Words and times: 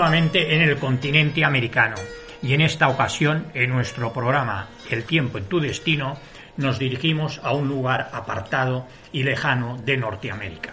Nuevamente 0.00 0.54
en 0.54 0.62
el 0.62 0.78
continente 0.78 1.44
americano 1.44 1.96
y 2.42 2.54
en 2.54 2.62
esta 2.62 2.88
ocasión 2.88 3.48
en 3.52 3.68
nuestro 3.68 4.14
programa 4.14 4.66
El 4.88 5.04
tiempo 5.04 5.36
en 5.36 5.44
tu 5.44 5.60
destino 5.60 6.16
nos 6.56 6.78
dirigimos 6.78 7.38
a 7.44 7.52
un 7.52 7.68
lugar 7.68 8.08
apartado 8.14 8.86
y 9.12 9.24
lejano 9.24 9.76
de 9.76 9.98
Norteamérica. 9.98 10.72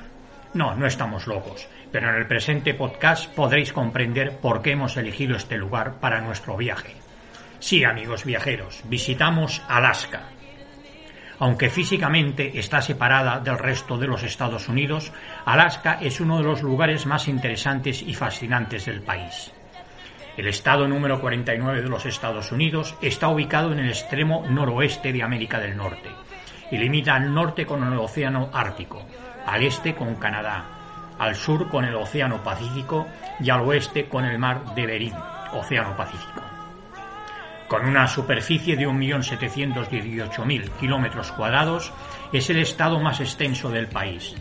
No, 0.54 0.76
no 0.76 0.88
estamos 0.88 1.28
locos, 1.28 1.68
pero 1.92 2.10
en 2.10 2.16
el 2.16 2.26
presente 2.26 2.74
podcast 2.74 3.30
podréis 3.34 3.74
comprender 3.74 4.38
por 4.38 4.62
qué 4.62 4.72
hemos 4.72 4.96
elegido 4.96 5.36
este 5.36 5.58
lugar 5.58 6.00
para 6.00 6.22
nuestro 6.22 6.56
viaje. 6.56 6.96
Sí, 7.60 7.84
amigos 7.84 8.24
viajeros, 8.24 8.82
visitamos 8.86 9.62
Alaska, 9.68 10.22
aunque 11.40 11.70
físicamente 11.70 12.58
está 12.60 12.82
separada 12.82 13.40
del 13.40 13.60
resto 13.60 13.98
de 13.98 14.08
los 14.08 14.24
Estados 14.24 14.70
Unidos, 14.70 15.12
Alaska 15.46 16.00
es 16.02 16.20
uno 16.20 16.38
de 16.38 16.44
los 16.44 16.62
lugares 16.62 17.06
más 17.06 17.28
interesantes 17.28 18.02
y 18.02 18.14
fascinantes 18.14 18.86
del 18.86 19.02
país. 19.02 19.52
El 20.36 20.48
estado 20.48 20.88
número 20.88 21.20
49 21.20 21.82
de 21.82 21.90
los 21.90 22.06
Estados 22.06 22.52
Unidos 22.52 22.96
está 23.02 23.28
ubicado 23.28 23.72
en 23.72 23.80
el 23.80 23.90
extremo 23.90 24.46
noroeste 24.48 25.12
de 25.12 25.24
América 25.24 25.60
del 25.60 25.76
Norte 25.76 26.10
y 26.72 26.78
limita 26.78 27.16
al 27.16 27.34
norte 27.34 27.66
con 27.66 27.84
el 27.84 27.98
Océano 27.98 28.50
Ártico, 28.54 29.06
al 29.46 29.64
este 29.64 29.96
con 29.96 30.16
Canadá, 30.16 30.66
al 31.18 31.36
sur 31.36 31.70
con 31.70 31.86
el 31.86 31.96
Océano 31.96 32.44
Pacífico 32.44 33.08
y 33.40 33.50
al 33.50 33.62
oeste 33.62 34.08
con 34.08 34.26
el 34.26 34.38
mar 34.38 34.76
de 34.76 34.86
Bering, 34.86 35.16
Océano 35.54 35.96
Pacífico. 35.96 36.47
Con 37.68 37.86
una 37.86 38.08
superficie 38.08 38.78
de 38.78 38.88
1.718.000 38.88 40.70
kilómetros 40.80 41.32
cuadrados, 41.34 41.92
es 42.32 42.50
el 42.50 42.60
estado 42.60 43.00
más 43.00 43.20
extenso 43.20 43.70
del 43.70 43.88
país 43.88 44.36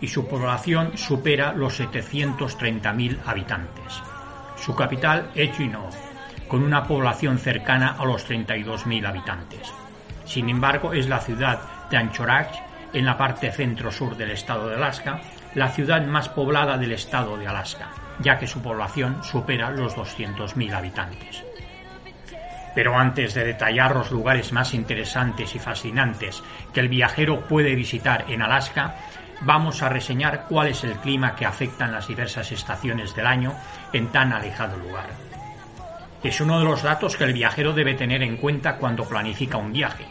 y 0.00 0.08
su 0.08 0.26
población 0.26 0.96
supera 0.96 1.52
los 1.52 1.80
730.000 1.80 3.18
habitantes. 3.26 4.02
Su 4.56 4.74
capital 4.74 5.30
es 5.34 5.50
con 6.48 6.62
una 6.62 6.84
población 6.84 7.38
cercana 7.38 7.96
a 7.98 8.04
los 8.04 8.28
32.000 8.28 9.06
habitantes. 9.06 9.72
Sin 10.24 10.48
embargo, 10.48 10.92
es 10.92 11.08
la 11.08 11.18
ciudad 11.18 11.88
de 11.90 11.96
Anchorage, 11.96 12.62
en 12.92 13.04
la 13.04 13.16
parte 13.16 13.52
centro-sur 13.52 14.16
del 14.16 14.32
estado 14.32 14.68
de 14.68 14.76
Alaska, 14.76 15.20
la 15.54 15.68
ciudad 15.68 16.04
más 16.06 16.28
poblada 16.28 16.76
del 16.76 16.92
estado 16.92 17.36
de 17.36 17.46
Alaska, 17.46 17.88
ya 18.20 18.38
que 18.38 18.46
su 18.46 18.60
población 18.60 19.22
supera 19.22 19.70
los 19.70 19.96
200.000 19.96 20.72
habitantes. 20.72 21.44
Pero 22.74 22.96
antes 22.96 23.34
de 23.34 23.44
detallar 23.44 23.94
los 23.94 24.10
lugares 24.10 24.52
más 24.52 24.74
interesantes 24.74 25.54
y 25.54 25.58
fascinantes 25.58 26.42
que 26.72 26.80
el 26.80 26.88
viajero 26.88 27.46
puede 27.48 27.74
visitar 27.74 28.26
en 28.28 28.42
Alaska, 28.42 28.96
vamos 29.40 29.82
a 29.82 29.88
reseñar 29.88 30.46
cuál 30.48 30.68
es 30.68 30.84
el 30.84 30.94
clima 30.98 31.34
que 31.34 31.46
afecta 31.46 31.86
en 31.86 31.92
las 31.92 32.08
diversas 32.08 32.52
estaciones 32.52 33.14
del 33.14 33.26
año 33.26 33.54
en 33.92 34.08
tan 34.08 34.32
alejado 34.32 34.76
lugar. 34.76 35.08
Es 36.22 36.40
uno 36.40 36.58
de 36.58 36.64
los 36.64 36.82
datos 36.82 37.16
que 37.16 37.24
el 37.24 37.32
viajero 37.32 37.72
debe 37.72 37.94
tener 37.94 38.22
en 38.22 38.36
cuenta 38.36 38.76
cuando 38.76 39.08
planifica 39.08 39.56
un 39.56 39.72
viaje, 39.72 40.06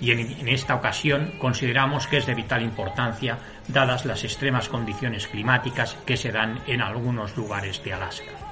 y 0.00 0.12
en 0.12 0.48
esta 0.48 0.74
ocasión 0.74 1.32
consideramos 1.38 2.06
que 2.06 2.18
es 2.18 2.26
de 2.26 2.34
vital 2.34 2.62
importancia 2.62 3.38
dadas 3.68 4.06
las 4.06 4.24
extremas 4.24 4.68
condiciones 4.68 5.26
climáticas 5.26 5.96
que 6.06 6.16
se 6.16 6.32
dan 6.32 6.60
en 6.66 6.80
algunos 6.80 7.36
lugares 7.36 7.82
de 7.84 7.92
Alaska. 7.92 8.49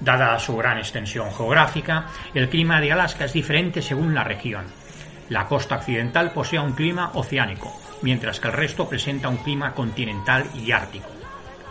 Dada 0.00 0.38
su 0.38 0.56
gran 0.56 0.78
extensión 0.78 1.32
geográfica, 1.32 2.06
el 2.34 2.48
clima 2.48 2.80
de 2.80 2.92
Alaska 2.92 3.24
es 3.24 3.32
diferente 3.32 3.82
según 3.82 4.14
la 4.14 4.24
región. 4.24 4.66
La 5.28 5.46
costa 5.46 5.76
occidental 5.76 6.32
posee 6.32 6.60
un 6.60 6.72
clima 6.72 7.10
oceánico, 7.14 7.76
mientras 8.02 8.38
que 8.40 8.48
el 8.48 8.54
resto 8.54 8.88
presenta 8.88 9.28
un 9.28 9.38
clima 9.38 9.74
continental 9.74 10.44
y 10.54 10.70
ártico. 10.70 11.08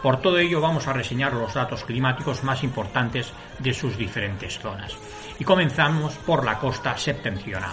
Por 0.03 0.21
todo 0.21 0.37
ello 0.37 0.61
vamos 0.61 0.87
a 0.87 0.93
reseñar 0.93 1.33
los 1.33 1.53
datos 1.53 1.83
climáticos 1.83 2.43
más 2.43 2.63
importantes 2.63 3.31
de 3.59 3.73
sus 3.73 3.97
diferentes 3.97 4.59
zonas. 4.59 4.95
Y 5.39 5.43
comenzamos 5.43 6.13
por 6.17 6.45
la 6.45 6.59
costa 6.59 6.97
septentrional. 6.97 7.71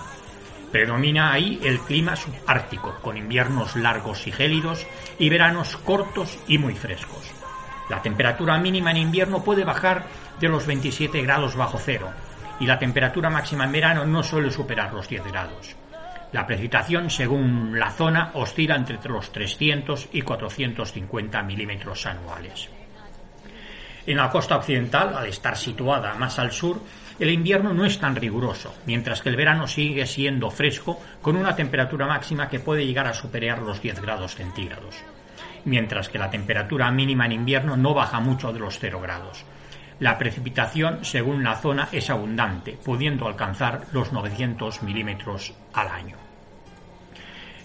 Predomina 0.71 1.33
ahí 1.33 1.61
el 1.63 1.81
clima 1.81 2.17
subártico, 2.17 2.97
con 3.03 3.17
inviernos 3.17 3.77
largos 3.77 4.27
y 4.27 4.33
gélidos 4.33 4.87
y 5.19 5.29
veranos 5.29 5.77
cortos 5.77 6.39
y 6.49 6.59
muy 6.59 6.75
frescos. 6.75 7.44
La 7.89 8.01
temperatura 8.01 8.59
mínima 8.59 8.91
en 8.91 8.97
invierno 8.99 9.43
puede 9.43 9.65
bajar 9.65 10.07
de 10.41 10.49
los 10.49 10.67
27 10.67 11.23
grados 11.23 11.55
bajo 11.55 11.79
cero 11.79 12.11
y 12.61 12.67
la 12.67 12.79
temperatura 12.79 13.31
máxima 13.31 13.65
en 13.65 13.73
verano 13.73 14.07
no 14.07 14.23
suele 14.23 14.51
superar 14.51 14.93
los 14.93 15.09
10 15.09 15.25
grados. 15.25 15.77
La 16.33 16.47
precipitación, 16.47 17.11
según 17.11 17.79
la 17.79 17.91
zona, 17.91 18.31
oscila 18.35 18.75
entre 18.75 18.99
los 19.09 19.31
300 19.31 20.09
y 20.13 20.23
450 20.23 21.43
milímetros 21.43 22.07
anuales. 22.07 22.69
En 24.07 24.17
la 24.17 24.31
costa 24.31 24.57
occidental, 24.57 25.17
al 25.17 25.27
estar 25.27 25.57
situada 25.57 26.15
más 26.15 26.39
al 26.39 26.53
sur, 26.53 26.81
el 27.19 27.31
invierno 27.31 27.73
no 27.73 27.85
es 27.85 27.99
tan 27.99 28.17
riguroso, 28.17 28.75
mientras 28.87 29.23
que 29.23 29.29
el 29.29 29.37
verano 29.37 29.67
sigue 29.67 30.07
siendo 30.07 30.51
fresco, 30.51 31.01
con 31.23 31.37
una 31.37 31.55
temperatura 31.55 32.07
máxima 32.07 32.49
que 32.49 32.59
puede 32.59 32.87
llegar 32.87 33.07
a 33.07 33.15
superar 33.15 33.61
los 33.61 33.81
10 33.81 34.03
grados 34.03 34.35
centígrados, 34.35 34.97
mientras 35.65 36.09
que 36.09 36.19
la 36.19 36.31
temperatura 36.31 36.91
mínima 36.91 37.27
en 37.27 37.33
invierno 37.33 37.77
no 37.77 37.95
baja 37.95 38.21
mucho 38.21 38.53
de 38.53 38.61
los 38.61 38.79
0 38.79 39.01
grados. 39.01 39.45
La 40.01 40.19
precipitación, 40.19 41.05
según 41.05 41.45
la 41.45 41.57
zona, 41.57 41.89
es 41.93 42.11
abundante, 42.11 42.79
pudiendo 42.85 43.27
alcanzar 43.27 43.83
los 43.93 44.13
900 44.13 44.83
milímetros 44.83 45.55
al 45.73 45.89
año. 45.89 46.17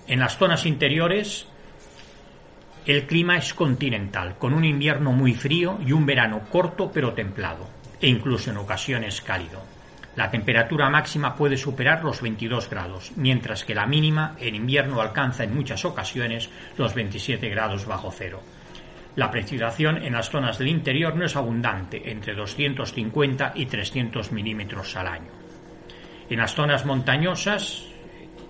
En 0.08 0.20
las 0.20 0.38
zonas 0.38 0.66
interiores, 0.66 1.48
el 2.86 3.06
clima 3.06 3.38
es 3.38 3.54
continental, 3.54 4.38
con 4.38 4.54
un 4.54 4.66
invierno 4.66 5.12
muy 5.12 5.34
frío 5.34 5.80
y 5.86 5.92
un 5.92 6.06
verano 6.06 6.42
corto 6.52 6.92
pero 6.92 7.14
templado, 7.14 7.68
e 8.02 8.08
incluso 8.08 8.52
en 8.52 8.58
ocasiones 8.58 9.22
cálido. 9.22 9.79
La 10.16 10.30
temperatura 10.30 10.90
máxima 10.90 11.36
puede 11.36 11.56
superar 11.56 12.04
los 12.04 12.22
22 12.22 12.70
grados, 12.70 13.12
mientras 13.16 13.64
que 13.64 13.76
la 13.76 13.86
mínima 13.86 14.36
en 14.40 14.56
invierno 14.56 15.02
alcanza 15.02 15.44
en 15.44 15.56
muchas 15.56 15.86
ocasiones 15.86 16.50
los 16.78 16.94
27 16.94 17.48
grados 17.50 17.86
bajo 17.86 18.12
cero. 18.12 18.42
La 19.16 19.32
precipitación 19.32 20.04
en 20.04 20.14
las 20.14 20.30
zonas 20.30 20.58
del 20.58 20.70
interior 20.70 21.16
no 21.16 21.26
es 21.26 21.36
abundante, 21.36 22.12
entre 22.12 22.36
250 22.36 23.54
y 23.56 23.66
300 23.66 24.32
milímetros 24.32 24.96
al 24.96 25.08
año. 25.08 25.32
En 26.30 26.40
las 26.40 26.54
zonas 26.54 26.86
montañosas 26.86 27.86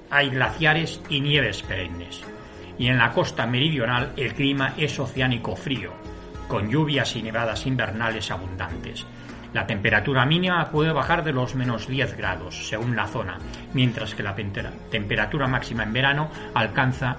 hay 0.09 0.29
glaciares 0.29 1.01
y 1.09 1.21
nieves 1.21 1.63
perennes. 1.63 2.21
Y 2.77 2.87
en 2.87 2.97
la 2.97 3.11
costa 3.11 3.45
meridional 3.45 4.13
el 4.17 4.33
clima 4.33 4.73
es 4.77 4.99
oceánico 4.99 5.55
frío, 5.55 5.93
con 6.47 6.69
lluvias 6.69 7.15
y 7.15 7.21
nevadas 7.21 7.65
invernales 7.65 8.31
abundantes. 8.31 9.05
La 9.53 9.65
temperatura 9.65 10.25
mínima 10.25 10.69
puede 10.69 10.91
bajar 10.91 11.23
de 11.23 11.33
los 11.33 11.55
menos 11.55 11.87
10 11.87 12.15
grados, 12.17 12.67
según 12.67 12.95
la 12.95 13.07
zona, 13.07 13.39
mientras 13.73 14.13
que 14.13 14.21
la 14.21 14.35
temperatura 14.35 15.47
máxima 15.47 15.83
en 15.83 15.93
verano 15.93 16.29
alcanza 16.53 17.17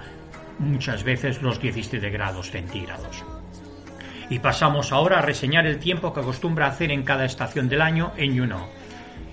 muchas 0.61 1.03
veces 1.03 1.43
los 1.43 1.61
17 1.61 2.09
grados 2.11 2.50
centígrados. 2.50 3.25
Y 4.29 4.38
pasamos 4.38 4.93
ahora 4.93 5.19
a 5.19 5.23
reseñar 5.23 5.67
el 5.67 5.81
tiempo 5.81 6.12
que 6.12 6.21
acostumbra 6.21 6.69
hacer 6.69 6.93
en 6.93 7.03
cada 7.03 7.25
estación 7.25 7.69
del 7.69 7.82
año 7.82 8.12
en 8.17 8.38
Juneau. 8.38 8.69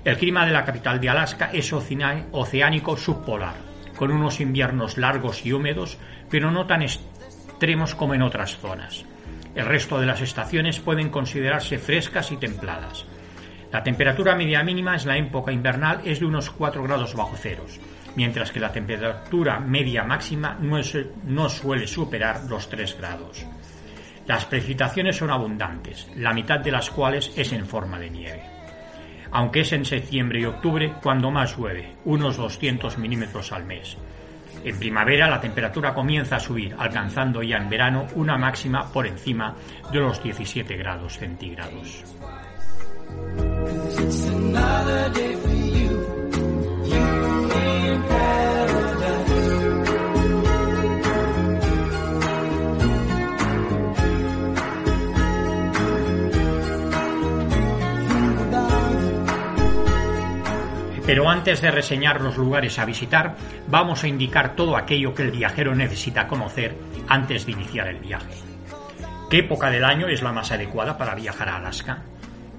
El 0.03 0.17
clima 0.17 0.45
de 0.45 0.53
la 0.53 0.65
capital 0.65 0.99
de 0.99 1.09
Alaska 1.09 1.51
es 1.53 1.71
oceánico 1.73 2.97
subpolar, 2.97 3.55
con 3.95 4.09
unos 4.09 4.39
inviernos 4.39 4.97
largos 4.97 5.45
y 5.45 5.53
húmedos, 5.53 5.99
pero 6.31 6.49
no 6.49 6.65
tan 6.65 6.81
extremos 6.81 7.93
como 7.93 8.15
en 8.15 8.23
otras 8.23 8.57
zonas. 8.57 9.05
El 9.57 9.65
resto 9.65 9.99
de 9.99 10.05
las 10.05 10.21
estaciones 10.21 10.79
pueden 10.79 11.09
considerarse 11.09 11.79
frescas 11.79 12.31
y 12.31 12.37
templadas. 12.37 13.07
La 13.71 13.81
temperatura 13.81 14.35
media 14.35 14.61
mínima 14.63 14.95
en 14.95 15.07
la 15.07 15.17
época 15.17 15.51
invernal 15.51 16.01
es 16.05 16.19
de 16.19 16.27
unos 16.27 16.51
4 16.51 16.83
grados 16.83 17.15
bajo 17.15 17.35
ceros, 17.35 17.79
mientras 18.15 18.51
que 18.51 18.59
la 18.59 18.71
temperatura 18.71 19.59
media 19.59 20.03
máxima 20.03 20.55
no, 20.61 20.79
no 21.23 21.49
suele 21.49 21.87
superar 21.87 22.43
los 22.43 22.69
3 22.69 22.97
grados. 22.99 23.47
Las 24.27 24.45
precipitaciones 24.45 25.15
son 25.15 25.31
abundantes, 25.31 26.07
la 26.15 26.33
mitad 26.33 26.59
de 26.59 26.71
las 26.71 26.91
cuales 26.91 27.33
es 27.35 27.51
en 27.51 27.65
forma 27.65 27.97
de 27.97 28.11
nieve. 28.11 28.43
Aunque 29.31 29.61
es 29.61 29.73
en 29.73 29.85
septiembre 29.85 30.39
y 30.39 30.45
octubre 30.45 30.93
cuando 31.01 31.31
más 31.31 31.57
llueve, 31.57 31.95
unos 32.05 32.37
200 32.37 32.99
milímetros 32.99 33.51
al 33.51 33.65
mes. 33.65 33.97
En 34.63 34.77
primavera 34.77 35.29
la 35.29 35.39
temperatura 35.39 35.93
comienza 35.93 36.37
a 36.37 36.39
subir, 36.39 36.75
alcanzando 36.77 37.41
ya 37.43 37.57
en 37.57 37.69
verano 37.69 38.07
una 38.15 38.37
máxima 38.37 38.91
por 38.91 39.07
encima 39.07 39.55
de 39.91 39.99
los 39.99 40.21
17 40.21 40.75
grados 40.77 41.17
centígrados. 41.17 42.03
Pero 61.07 61.29
antes 61.29 61.61
de 61.61 61.71
reseñar 61.71 62.19
los 62.19 62.35
lugares 62.35 62.77
a 62.79 62.83
visitar, 62.83 63.37
vamos 63.69 64.03
a 64.03 64.09
indicar 64.09 64.57
todo 64.57 64.75
aquello 64.75 65.15
que 65.15 65.23
el 65.23 65.31
viajero 65.31 65.73
necesita 65.73 66.27
conocer 66.27 66.75
antes 67.07 67.45
de 67.45 67.53
iniciar 67.53 67.87
el 67.87 67.99
viaje. 67.99 68.33
¿Qué 69.29 69.37
época 69.37 69.69
del 69.69 69.85
año 69.85 70.09
es 70.09 70.21
la 70.21 70.33
más 70.33 70.51
adecuada 70.51 70.97
para 70.97 71.15
viajar 71.15 71.47
a 71.47 71.55
Alaska? 71.55 72.03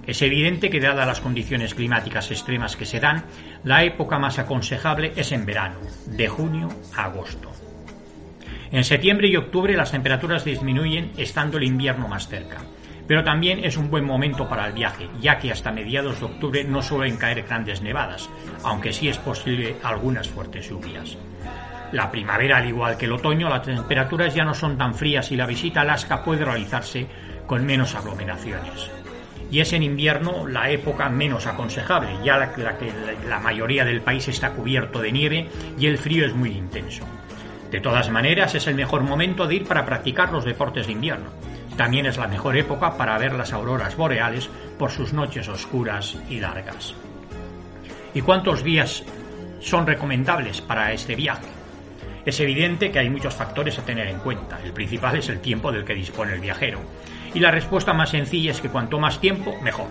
Es 0.07 0.23
evidente 0.23 0.71
que 0.71 0.81
dadas 0.81 1.07
las 1.07 1.21
condiciones 1.21 1.75
climáticas 1.75 2.31
extremas 2.31 2.75
que 2.75 2.87
se 2.87 3.01
dan, 3.01 3.25
la 3.65 3.85
época 3.85 4.19
más 4.19 4.39
aconsejable 4.39 5.13
es 5.15 5.31
en 5.33 5.45
verano, 5.45 5.81
de 6.07 6.29
junio 6.29 6.71
a 6.97 7.05
agosto. 7.05 7.53
En 8.73 8.85
septiembre 8.85 9.29
y 9.29 9.37
octubre 9.37 9.77
las 9.77 9.91
temperaturas 9.91 10.47
disminuyen 10.47 11.13
estando 11.19 11.59
el 11.59 11.65
invierno 11.65 12.09
más 12.09 12.29
cerca 12.29 12.63
pero 13.09 13.25
también 13.25 13.65
es 13.65 13.79
un 13.79 13.91
buen 13.91 14.05
momento 14.05 14.47
para 14.47 14.67
el 14.67 14.75
viaje, 14.75 15.09
ya 15.19 15.39
que 15.39 15.51
hasta 15.51 15.73
mediados 15.73 16.21
de 16.21 16.27
octubre 16.27 16.63
no 16.63 16.83
suelen 16.83 17.17
caer 17.17 17.43
grandes 17.43 17.81
nevadas, 17.81 18.29
aunque 18.63 18.93
sí 18.93 19.09
es 19.09 19.17
posible 19.17 19.77
algunas 19.83 20.29
fuertes 20.29 20.69
lluvias. 20.69 21.17
La 21.93 22.11
primavera, 22.11 22.59
al 22.59 22.69
igual 22.69 22.99
que 22.99 23.07
el 23.07 23.13
otoño, 23.13 23.49
las 23.49 23.63
temperaturas 23.63 24.35
ya 24.35 24.45
no 24.45 24.53
son 24.53 24.77
tan 24.77 24.95
frías 24.95 25.33
y 25.33 25.37
la 25.37 25.47
visita 25.47 25.81
a 25.81 25.83
Alaska 25.85 26.23
puede 26.23 26.45
realizarse 26.45 27.07
con 27.47 27.65
menos 27.65 27.95
aglomeraciones. 27.95 28.91
Y 29.51 29.61
es 29.61 29.73
en 29.73 29.83
invierno 29.83 30.47
la 30.47 30.69
época 30.69 31.09
menos 31.09 31.47
aconsejable, 31.47 32.11
ya 32.23 32.53
que 32.53 32.93
la 33.27 33.41
mayoría 33.41 33.87
del 33.87 34.03
país 34.03 34.29
está 34.29 34.51
cubierto 34.51 35.01
de 35.01 35.13
nieve 35.13 35.49
y 35.79 35.87
el 35.87 35.97
frío 35.97 36.27
es 36.27 36.35
muy 36.35 36.51
intenso. 36.51 37.07
De 37.71 37.81
todas 37.81 38.11
maneras, 38.11 38.55
es 38.55 38.67
el 38.67 38.75
mejor 38.75 39.03
momento 39.03 39.47
de 39.47 39.55
ir 39.55 39.67
para 39.67 39.87
practicar 39.87 40.31
los 40.31 40.45
deportes 40.45 40.87
de 40.87 40.93
invierno. 40.93 41.31
También 41.79 42.07
es 42.07 42.19
la 42.19 42.27
mejor 42.27 42.57
época 42.57 42.97
para 42.97 43.17
ver 43.19 43.35
las 43.35 43.53
auroras 43.53 43.97
boreales 43.97 44.51
por 44.77 44.91
sus 44.91 45.13
noches 45.13 45.49
oscuras 45.49 46.19
y 46.29 46.41
largas. 46.41 46.93
¿Y 48.13 48.21
cuántos 48.21 48.65
días 48.65 49.05
son 49.61 49.87
recomendables 49.87 50.61
para 50.61 50.93
este 50.93 51.15
viaje? 51.15 51.47
Es 52.27 52.41
evidente 52.41 52.91
que 52.91 52.99
hay 52.99 53.09
muchos 53.09 53.37
factores 53.37 53.79
a 53.79 53.85
tener 53.85 54.09
en 54.09 54.19
cuenta. 54.19 54.59
El 54.65 54.73
principal 54.73 55.19
es 55.19 55.29
el 55.29 55.39
tiempo 55.39 55.71
del 55.71 55.85
que 55.85 55.95
dispone 55.95 56.33
el 56.33 56.41
viajero. 56.41 56.81
Y 57.33 57.39
la 57.39 57.53
respuesta 57.53 57.93
más 57.93 58.11
sencilla 58.11 58.51
es 58.51 58.61
que 58.61 58.71
cuanto 58.71 58.99
más 58.99 59.21
tiempo, 59.21 59.55
mejor. 59.63 59.91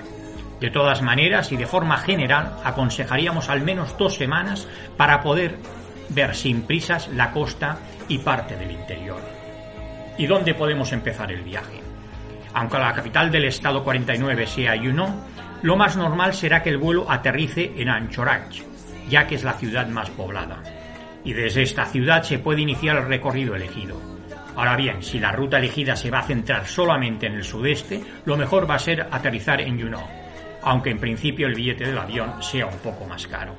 De 0.60 0.70
todas 0.70 1.02
maneras 1.02 1.54
y 1.54 1.56
de 1.56 1.68
forma 1.68 2.00
general, 2.00 2.58
aconsejaríamos 2.66 3.48
al 3.48 3.62
menos 3.62 3.98
dos 3.98 4.16
semanas 4.16 4.68
para 4.98 5.22
poder 5.22 5.56
ver 6.10 6.36
sin 6.36 6.64
prisas 6.64 7.08
la 7.08 7.32
costa 7.32 7.78
y 8.10 8.18
parte 8.18 8.58
del 8.58 8.72
interior 8.72 9.37
y 10.18 10.26
dónde 10.26 10.54
podemos 10.54 10.92
empezar 10.92 11.32
el 11.32 11.44
viaje. 11.44 11.82
Aunque 12.54 12.78
la 12.78 12.94
capital 12.94 13.32
del 13.32 13.46
estado 13.46 13.84
49 13.84 14.48
sea 14.48 14.78
Juneau, 14.78 15.10
lo 15.62 15.76
más 15.76 15.96
normal 15.98 16.34
será 16.34 16.62
que 16.62 16.70
el 16.70 16.78
vuelo 16.78 17.10
aterrice 17.10 17.74
en 17.78 17.90
Anchorage, 17.90 18.64
ya 19.10 19.28
que 19.28 19.36
es 19.36 19.44
la 19.44 19.54
ciudad 19.54 19.88
más 19.88 20.10
poblada. 20.12 20.62
Y 21.24 21.34
desde 21.34 21.64
esta 21.64 21.86
ciudad 21.86 22.24
se 22.24 22.40
puede 22.40 22.62
iniciar 22.62 22.98
el 22.98 23.08
recorrido 23.08 23.56
elegido. 23.56 24.00
Ahora 24.56 24.76
bien, 24.76 25.04
si 25.04 25.20
la 25.20 25.32
ruta 25.32 25.60
elegida 25.60 25.96
se 25.96 26.10
va 26.10 26.20
a 26.20 26.24
centrar 26.24 26.66
solamente 26.66 27.28
en 27.28 27.34
el 27.34 27.44
sudeste, 27.44 28.04
lo 28.26 28.38
mejor 28.38 28.70
va 28.70 28.76
a 28.76 28.80
ser 28.80 29.08
aterrizar 29.12 29.62
en 29.62 29.80
Juneau, 29.80 30.04
aunque 30.64 30.90
en 30.90 31.00
principio 31.00 31.48
el 31.48 31.54
billete 31.54 31.86
del 31.86 31.98
avión 31.98 32.42
sea 32.42 32.66
un 32.66 32.78
poco 32.80 33.06
más 33.06 33.28
caro. 33.28 33.54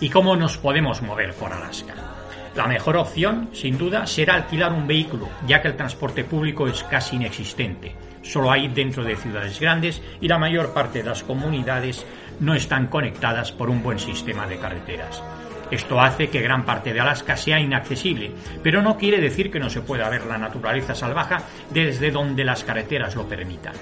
¿Y 0.00 0.08
cómo 0.08 0.34
nos 0.34 0.56
podemos 0.58 1.02
mover 1.02 1.34
por 1.34 1.52
Alaska? 1.52 2.09
La 2.56 2.66
mejor 2.66 2.96
opción, 2.96 3.48
sin 3.52 3.78
duda, 3.78 4.06
será 4.06 4.34
alquilar 4.34 4.72
un 4.72 4.86
vehículo, 4.86 5.28
ya 5.46 5.62
que 5.62 5.68
el 5.68 5.76
transporte 5.76 6.24
público 6.24 6.66
es 6.66 6.82
casi 6.82 7.16
inexistente. 7.16 7.94
Solo 8.22 8.50
hay 8.50 8.68
dentro 8.68 9.04
de 9.04 9.16
ciudades 9.16 9.60
grandes 9.60 10.02
y 10.20 10.26
la 10.26 10.38
mayor 10.38 10.74
parte 10.74 10.98
de 11.02 11.08
las 11.08 11.22
comunidades 11.22 12.04
no 12.40 12.54
están 12.54 12.88
conectadas 12.88 13.52
por 13.52 13.70
un 13.70 13.82
buen 13.82 13.98
sistema 13.98 14.46
de 14.46 14.58
carreteras. 14.58 15.22
Esto 15.70 16.00
hace 16.00 16.28
que 16.28 16.42
gran 16.42 16.64
parte 16.64 16.92
de 16.92 17.00
Alaska 17.00 17.36
sea 17.36 17.60
inaccesible, 17.60 18.32
pero 18.62 18.82
no 18.82 18.98
quiere 18.98 19.20
decir 19.20 19.52
que 19.52 19.60
no 19.60 19.70
se 19.70 19.82
pueda 19.82 20.08
ver 20.08 20.26
la 20.26 20.36
naturaleza 20.36 20.96
salvaje 20.96 21.36
desde 21.70 22.10
donde 22.10 22.44
las 22.44 22.64
carreteras 22.64 23.14
lo 23.14 23.28
permitan. 23.28 23.74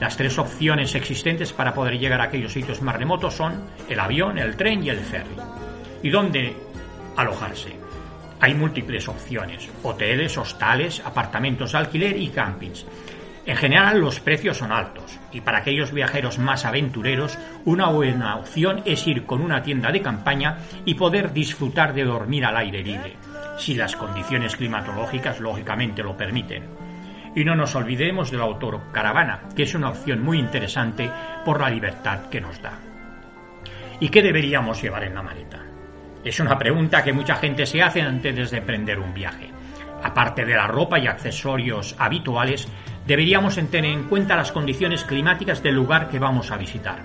Las 0.00 0.16
tres 0.16 0.38
opciones 0.38 0.94
existentes 0.94 1.52
para 1.52 1.74
poder 1.74 1.98
llegar 1.98 2.20
a 2.20 2.24
aquellos 2.24 2.52
sitios 2.52 2.80
más 2.80 2.96
remotos 2.96 3.34
son 3.34 3.64
el 3.88 4.00
avión, 4.00 4.38
el 4.38 4.56
tren 4.56 4.82
y 4.82 4.88
el 4.88 4.98
ferry. 4.98 5.36
¿Y 6.02 6.10
dónde 6.10 6.56
alojarse. 7.16 7.76
Hay 8.40 8.54
múltiples 8.54 9.08
opciones, 9.08 9.68
hoteles, 9.82 10.36
hostales, 10.36 11.00
apartamentos 11.04 11.74
alquiler 11.74 12.16
y 12.20 12.28
campings. 12.28 12.86
En 13.46 13.56
general 13.56 14.00
los 14.00 14.20
precios 14.20 14.56
son 14.56 14.72
altos 14.72 15.18
y 15.32 15.42
para 15.42 15.58
aquellos 15.58 15.92
viajeros 15.92 16.38
más 16.38 16.64
aventureros 16.64 17.38
una 17.66 17.90
buena 17.90 18.36
opción 18.36 18.82
es 18.86 19.06
ir 19.06 19.26
con 19.26 19.42
una 19.42 19.62
tienda 19.62 19.92
de 19.92 20.00
campaña 20.00 20.58
y 20.86 20.94
poder 20.94 21.32
disfrutar 21.32 21.92
de 21.92 22.04
dormir 22.04 22.46
al 22.46 22.56
aire 22.56 22.82
libre, 22.82 23.16
si 23.58 23.74
las 23.74 23.96
condiciones 23.96 24.56
climatológicas 24.56 25.40
lógicamente 25.40 26.02
lo 26.02 26.16
permiten. 26.16 26.64
Y 27.36 27.44
no 27.44 27.54
nos 27.54 27.74
olvidemos 27.74 28.30
de 28.30 28.38
la 28.38 28.44
autocaravana, 28.44 29.48
que 29.54 29.64
es 29.64 29.74
una 29.74 29.90
opción 29.90 30.22
muy 30.22 30.38
interesante 30.38 31.10
por 31.44 31.60
la 31.60 31.68
libertad 31.68 32.28
que 32.30 32.40
nos 32.40 32.62
da. 32.62 32.78
¿Y 34.00 34.08
qué 34.08 34.22
deberíamos 34.22 34.80
llevar 34.80 35.04
en 35.04 35.14
la 35.14 35.22
maleta? 35.22 35.73
Es 36.24 36.40
una 36.40 36.58
pregunta 36.58 37.02
que 37.02 37.12
mucha 37.12 37.36
gente 37.36 37.66
se 37.66 37.82
hace 37.82 38.00
antes 38.00 38.50
de 38.50 38.58
emprender 38.58 38.98
un 38.98 39.12
viaje. 39.12 39.50
Aparte 40.02 40.44
de 40.44 40.54
la 40.54 40.66
ropa 40.66 40.98
y 40.98 41.06
accesorios 41.06 41.94
habituales, 41.98 42.66
deberíamos 43.06 43.56
tener 43.56 43.84
en 43.92 44.04
cuenta 44.04 44.36
las 44.36 44.50
condiciones 44.50 45.04
climáticas 45.04 45.62
del 45.62 45.74
lugar 45.74 46.08
que 46.08 46.18
vamos 46.18 46.50
a 46.50 46.56
visitar. 46.56 47.00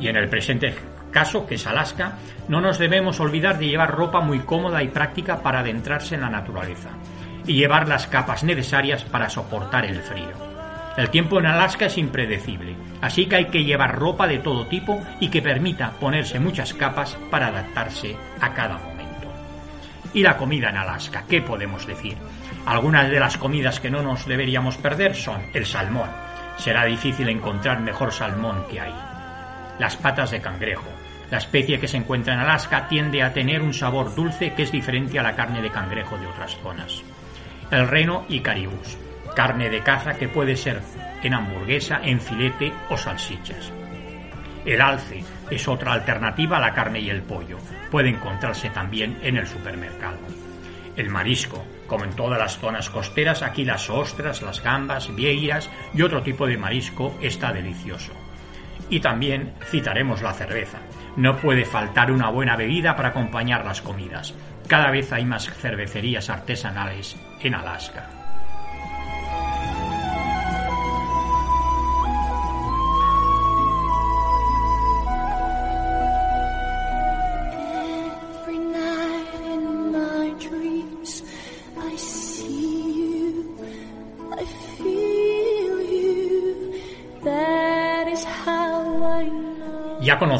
Y 0.00 0.08
en 0.08 0.16
el 0.16 0.28
presente 0.28 0.74
caso, 1.12 1.46
que 1.46 1.54
es 1.54 1.66
Alaska, 1.66 2.18
no 2.48 2.60
nos 2.60 2.78
debemos 2.78 3.20
olvidar 3.20 3.58
de 3.58 3.68
llevar 3.68 3.92
ropa 3.94 4.20
muy 4.20 4.40
cómoda 4.40 4.82
y 4.82 4.88
práctica 4.88 5.42
para 5.42 5.60
adentrarse 5.60 6.16
en 6.16 6.22
la 6.22 6.30
naturaleza 6.30 6.90
y 7.46 7.54
llevar 7.54 7.88
las 7.88 8.06
capas 8.08 8.42
necesarias 8.42 9.04
para 9.04 9.28
soportar 9.28 9.84
el 9.84 10.00
frío. 10.00 10.49
El 10.96 11.08
tiempo 11.10 11.38
en 11.38 11.46
Alaska 11.46 11.86
es 11.86 11.98
impredecible, 11.98 12.74
así 13.00 13.26
que 13.26 13.36
hay 13.36 13.44
que 13.46 13.62
llevar 13.62 13.96
ropa 13.96 14.26
de 14.26 14.38
todo 14.38 14.66
tipo 14.66 15.00
y 15.20 15.28
que 15.28 15.40
permita 15.40 15.92
ponerse 15.92 16.40
muchas 16.40 16.74
capas 16.74 17.16
para 17.30 17.46
adaptarse 17.46 18.16
a 18.40 18.52
cada 18.52 18.76
momento. 18.76 19.32
Y 20.12 20.22
la 20.22 20.36
comida 20.36 20.70
en 20.70 20.76
Alaska, 20.76 21.24
¿qué 21.28 21.42
podemos 21.42 21.86
decir? 21.86 22.16
Algunas 22.66 23.08
de 23.08 23.20
las 23.20 23.38
comidas 23.38 23.78
que 23.78 23.90
no 23.90 24.02
nos 24.02 24.26
deberíamos 24.26 24.76
perder 24.78 25.14
son 25.14 25.40
el 25.54 25.64
salmón. 25.64 26.10
Será 26.58 26.84
difícil 26.84 27.28
encontrar 27.28 27.80
mejor 27.80 28.12
salmón 28.12 28.64
que 28.68 28.80
hay. 28.80 28.94
Las 29.78 29.96
patas 29.96 30.32
de 30.32 30.40
cangrejo. 30.40 30.88
La 31.30 31.38
especie 31.38 31.78
que 31.78 31.86
se 31.86 31.96
encuentra 31.96 32.34
en 32.34 32.40
Alaska 32.40 32.88
tiende 32.88 33.22
a 33.22 33.32
tener 33.32 33.62
un 33.62 33.72
sabor 33.72 34.12
dulce 34.16 34.52
que 34.54 34.64
es 34.64 34.72
diferente 34.72 35.20
a 35.20 35.22
la 35.22 35.36
carne 35.36 35.62
de 35.62 35.70
cangrejo 35.70 36.18
de 36.18 36.26
otras 36.26 36.58
zonas. 36.60 37.02
El 37.70 37.86
reno 37.86 38.26
y 38.28 38.40
caribús 38.40 38.98
carne 39.40 39.70
de 39.70 39.80
caza 39.80 40.18
que 40.18 40.28
puede 40.28 40.54
ser 40.54 40.82
en 41.22 41.32
hamburguesa, 41.32 41.98
en 42.02 42.20
filete 42.20 42.74
o 42.90 42.96
salsichas. 42.98 43.72
El 44.66 44.82
alce 44.82 45.24
es 45.50 45.66
otra 45.66 45.94
alternativa 45.94 46.58
a 46.58 46.60
la 46.60 46.74
carne 46.74 47.00
y 47.00 47.08
el 47.08 47.22
pollo. 47.22 47.56
Puede 47.90 48.10
encontrarse 48.10 48.68
también 48.68 49.18
en 49.22 49.38
el 49.38 49.46
supermercado. 49.46 50.18
El 50.94 51.08
marisco, 51.08 51.64
Como 51.86 52.04
en 52.04 52.10
todas 52.10 52.38
las 52.38 52.58
zonas 52.58 52.90
costeras, 52.90 53.40
aquí 53.40 53.64
las 53.64 53.88
ostras, 53.88 54.42
las 54.42 54.62
gambas, 54.62 55.12
vieiras 55.16 55.70
y 55.94 56.02
otro 56.02 56.22
tipo 56.22 56.46
de 56.46 56.58
marisco 56.58 57.16
está 57.22 57.50
delicioso. 57.50 58.12
Y 58.90 59.00
también 59.00 59.54
citaremos 59.70 60.20
la 60.20 60.34
cerveza. 60.34 60.80
No 61.16 61.38
puede 61.38 61.64
faltar 61.64 62.12
una 62.12 62.28
buena 62.28 62.56
bebida 62.56 62.94
para 62.94 63.08
acompañar 63.08 63.64
las 63.64 63.80
comidas. 63.80 64.34
Cada 64.68 64.90
vez 64.90 65.10
hay 65.14 65.24
más 65.24 65.48
cervecerías 65.48 66.28
artesanales 66.28 67.16
en 67.40 67.54
Alaska. 67.54 68.19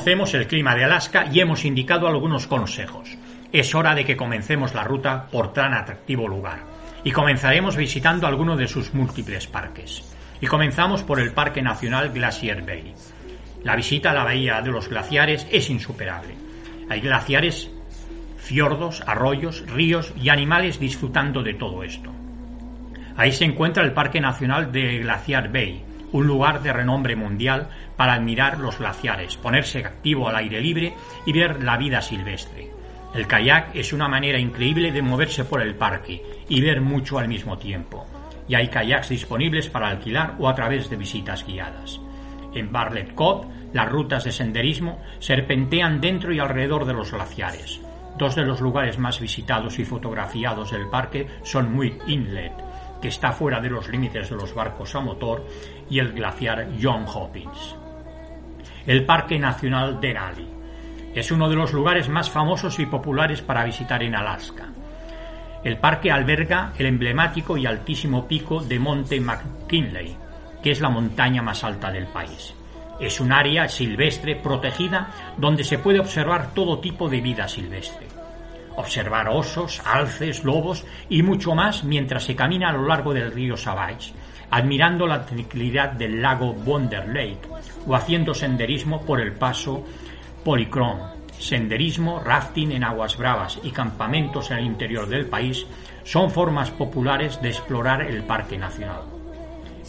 Conocemos 0.00 0.32
el 0.32 0.46
clima 0.46 0.74
de 0.74 0.84
Alaska 0.84 1.26
y 1.30 1.40
hemos 1.40 1.66
indicado 1.66 2.08
algunos 2.08 2.46
consejos. 2.46 3.18
Es 3.52 3.74
hora 3.74 3.94
de 3.94 4.06
que 4.06 4.16
comencemos 4.16 4.74
la 4.74 4.82
ruta 4.82 5.26
por 5.30 5.52
tan 5.52 5.74
atractivo 5.74 6.26
lugar. 6.26 6.60
Y 7.04 7.10
comenzaremos 7.10 7.76
visitando 7.76 8.26
alguno 8.26 8.56
de 8.56 8.66
sus 8.66 8.94
múltiples 8.94 9.46
parques. 9.46 10.02
Y 10.40 10.46
comenzamos 10.46 11.02
por 11.02 11.20
el 11.20 11.34
Parque 11.34 11.60
Nacional 11.60 12.12
Glacier 12.14 12.62
Bay. 12.62 12.94
La 13.62 13.76
visita 13.76 14.12
a 14.12 14.14
la 14.14 14.24
bahía 14.24 14.62
de 14.62 14.70
los 14.70 14.88
glaciares 14.88 15.46
es 15.50 15.68
insuperable. 15.68 16.34
Hay 16.88 17.02
glaciares, 17.02 17.70
fiordos, 18.38 19.02
arroyos, 19.06 19.66
ríos 19.66 20.14
y 20.16 20.30
animales 20.30 20.80
disfrutando 20.80 21.42
de 21.42 21.52
todo 21.52 21.82
esto. 21.82 22.10
Ahí 23.18 23.32
se 23.32 23.44
encuentra 23.44 23.84
el 23.84 23.92
Parque 23.92 24.18
Nacional 24.22 24.72
de 24.72 25.00
Glacier 25.00 25.50
Bay, 25.50 25.84
un 26.12 26.26
lugar 26.26 26.62
de 26.62 26.72
renombre 26.72 27.16
mundial 27.16 27.68
para 27.96 28.14
admirar 28.14 28.58
los 28.58 28.78
glaciares, 28.78 29.36
ponerse 29.36 29.84
activo 29.84 30.28
al 30.28 30.36
aire 30.36 30.60
libre 30.60 30.94
y 31.26 31.32
ver 31.32 31.62
la 31.62 31.76
vida 31.76 32.02
silvestre. 32.02 32.70
El 33.14 33.26
kayak 33.26 33.74
es 33.74 33.92
una 33.92 34.08
manera 34.08 34.38
increíble 34.38 34.92
de 34.92 35.02
moverse 35.02 35.44
por 35.44 35.60
el 35.60 35.74
parque 35.74 36.22
y 36.48 36.60
ver 36.60 36.80
mucho 36.80 37.18
al 37.18 37.28
mismo 37.28 37.58
tiempo. 37.58 38.06
Y 38.46 38.54
hay 38.54 38.68
kayaks 38.68 39.08
disponibles 39.08 39.68
para 39.68 39.88
alquilar 39.88 40.34
o 40.38 40.48
a 40.48 40.54
través 40.54 40.88
de 40.90 40.96
visitas 40.96 41.44
guiadas. 41.44 42.00
En 42.54 42.72
Bartlett 42.72 43.14
Cove, 43.14 43.46
las 43.72 43.88
rutas 43.88 44.24
de 44.24 44.32
senderismo 44.32 45.00
serpentean 45.18 46.00
dentro 46.00 46.32
y 46.32 46.38
alrededor 46.38 46.84
de 46.84 46.94
los 46.94 47.12
glaciares. 47.12 47.80
Dos 48.18 48.34
de 48.34 48.44
los 48.44 48.60
lugares 48.60 48.98
más 48.98 49.20
visitados 49.20 49.78
y 49.78 49.84
fotografiados 49.84 50.72
del 50.72 50.88
parque 50.88 51.26
son 51.42 51.72
Muir 51.72 51.98
Inlet, 52.06 52.52
que 53.00 53.08
está 53.08 53.32
fuera 53.32 53.60
de 53.60 53.70
los 53.70 53.88
límites 53.88 54.30
de 54.30 54.36
los 54.36 54.54
barcos 54.54 54.94
a 54.94 55.00
motor, 55.00 55.46
y 55.88 55.98
el 55.98 56.12
glaciar 56.12 56.68
John 56.80 57.04
Hopkins. 57.06 57.76
El 58.86 59.04
Parque 59.04 59.38
Nacional 59.38 60.00
Denali 60.00 60.48
es 61.14 61.30
uno 61.30 61.48
de 61.48 61.56
los 61.56 61.72
lugares 61.72 62.08
más 62.08 62.30
famosos 62.30 62.78
y 62.78 62.86
populares 62.86 63.42
para 63.42 63.64
visitar 63.64 64.02
en 64.02 64.14
Alaska. 64.14 64.68
El 65.64 65.78
parque 65.78 66.10
alberga 66.10 66.72
el 66.78 66.86
emblemático 66.86 67.56
y 67.56 67.66
altísimo 67.66 68.26
pico 68.26 68.62
de 68.62 68.78
Monte 68.78 69.20
McKinley, 69.20 70.16
que 70.62 70.70
es 70.70 70.80
la 70.80 70.88
montaña 70.88 71.42
más 71.42 71.64
alta 71.64 71.90
del 71.90 72.06
país. 72.06 72.54
Es 72.98 73.20
un 73.20 73.32
área 73.32 73.68
silvestre 73.68 74.36
protegida 74.36 75.10
donde 75.36 75.64
se 75.64 75.78
puede 75.78 76.00
observar 76.00 76.54
todo 76.54 76.78
tipo 76.78 77.08
de 77.08 77.20
vida 77.20 77.48
silvestre 77.48 78.19
observar 78.76 79.28
osos, 79.28 79.80
alces, 79.84 80.44
lobos 80.44 80.84
y 81.08 81.22
mucho 81.22 81.54
más 81.54 81.84
mientras 81.84 82.24
se 82.24 82.36
camina 82.36 82.70
a 82.70 82.72
lo 82.72 82.86
largo 82.86 83.12
del 83.12 83.32
río 83.32 83.56
Savage, 83.56 84.12
admirando 84.50 85.06
la 85.06 85.24
tranquilidad 85.24 85.92
del 85.92 86.20
lago 86.20 86.52
Wonder 86.52 87.08
Lake 87.08 87.40
o 87.86 87.94
haciendo 87.94 88.34
senderismo 88.34 89.02
por 89.02 89.20
el 89.20 89.32
paso 89.32 89.84
Polychrome. 90.44 91.20
Senderismo, 91.38 92.20
rafting 92.20 92.72
en 92.72 92.84
aguas 92.84 93.16
bravas 93.16 93.58
y 93.62 93.70
campamentos 93.70 94.50
en 94.50 94.58
el 94.58 94.66
interior 94.66 95.08
del 95.08 95.26
país 95.26 95.66
son 96.04 96.30
formas 96.30 96.70
populares 96.70 97.40
de 97.40 97.48
explorar 97.48 98.02
el 98.02 98.24
parque 98.24 98.58
nacional. 98.58 99.02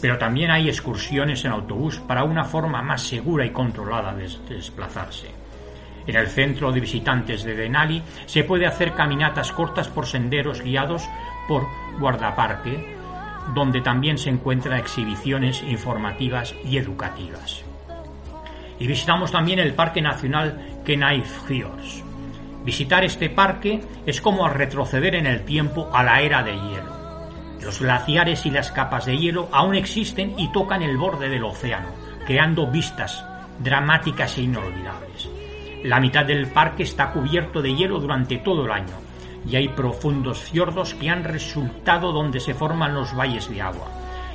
Pero 0.00 0.16
también 0.18 0.50
hay 0.50 0.68
excursiones 0.68 1.44
en 1.44 1.52
autobús 1.52 2.00
para 2.00 2.24
una 2.24 2.44
forma 2.44 2.80
más 2.82 3.02
segura 3.02 3.44
y 3.44 3.50
controlada 3.50 4.14
de 4.14 4.28
desplazarse. 4.48 5.41
En 6.06 6.16
el 6.16 6.28
centro 6.28 6.72
de 6.72 6.80
visitantes 6.80 7.44
de 7.44 7.54
Denali 7.54 8.02
se 8.26 8.44
puede 8.44 8.66
hacer 8.66 8.94
caminatas 8.94 9.52
cortas 9.52 9.88
por 9.88 10.06
senderos 10.06 10.62
guiados 10.62 11.08
por 11.46 11.66
guardaparque, 11.98 12.96
donde 13.54 13.80
también 13.80 14.18
se 14.18 14.30
encuentran 14.30 14.78
exhibiciones 14.78 15.62
informativas 15.62 16.54
y 16.64 16.78
educativas. 16.78 17.64
Y 18.78 18.86
visitamos 18.86 19.30
también 19.30 19.58
el 19.58 19.74
Parque 19.74 20.02
Nacional 20.02 20.80
Kenai 20.84 21.22
Fjords. 21.22 22.02
Visitar 22.64 23.04
este 23.04 23.28
parque 23.28 23.80
es 24.06 24.20
como 24.20 24.48
retroceder 24.48 25.16
en 25.16 25.26
el 25.26 25.44
tiempo 25.44 25.90
a 25.92 26.02
la 26.02 26.20
era 26.20 26.42
de 26.42 26.52
hielo. 26.52 26.92
Los 27.60 27.80
glaciares 27.80 28.46
y 28.46 28.50
las 28.50 28.72
capas 28.72 29.06
de 29.06 29.16
hielo 29.16 29.48
aún 29.52 29.74
existen 29.74 30.38
y 30.38 30.50
tocan 30.52 30.82
el 30.82 30.96
borde 30.96 31.28
del 31.28 31.44
océano, 31.44 31.88
creando 32.26 32.66
vistas 32.66 33.24
dramáticas 33.58 34.38
e 34.38 34.42
inolvidables. 34.42 35.28
La 35.84 35.98
mitad 35.98 36.24
del 36.24 36.46
parque 36.46 36.84
está 36.84 37.10
cubierto 37.10 37.60
de 37.60 37.74
hielo 37.74 37.98
durante 37.98 38.38
todo 38.38 38.64
el 38.64 38.70
año 38.70 38.94
y 39.48 39.56
hay 39.56 39.68
profundos 39.68 40.38
fiordos 40.38 40.94
que 40.94 41.10
han 41.10 41.24
resultado 41.24 42.12
donde 42.12 42.38
se 42.38 42.54
forman 42.54 42.94
los 42.94 43.16
valles 43.16 43.50
de 43.50 43.60
agua. 43.60 43.88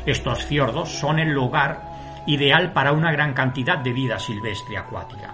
Estos 0.06 0.44
fiordos 0.44 0.90
son 0.90 1.20
el 1.20 1.30
lugar 1.30 2.24
ideal 2.28 2.74
para 2.74 2.92
una 2.92 3.12
gran 3.12 3.34
cantidad 3.34 3.78
de 3.78 3.94
vida 3.94 4.20
silvestre 4.20 4.78
acuática. 4.78 5.34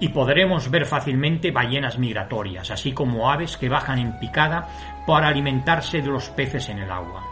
Y 0.00 0.08
podremos 0.08 0.68
ver 0.68 0.84
fácilmente 0.84 1.52
ballenas 1.52 1.96
migratorias, 1.96 2.72
así 2.72 2.92
como 2.92 3.30
aves 3.30 3.56
que 3.56 3.68
bajan 3.68 4.00
en 4.00 4.18
picada 4.18 4.66
para 5.06 5.28
alimentarse 5.28 6.02
de 6.02 6.08
los 6.08 6.28
peces 6.30 6.68
en 6.68 6.80
el 6.80 6.90
agua. 6.90 7.31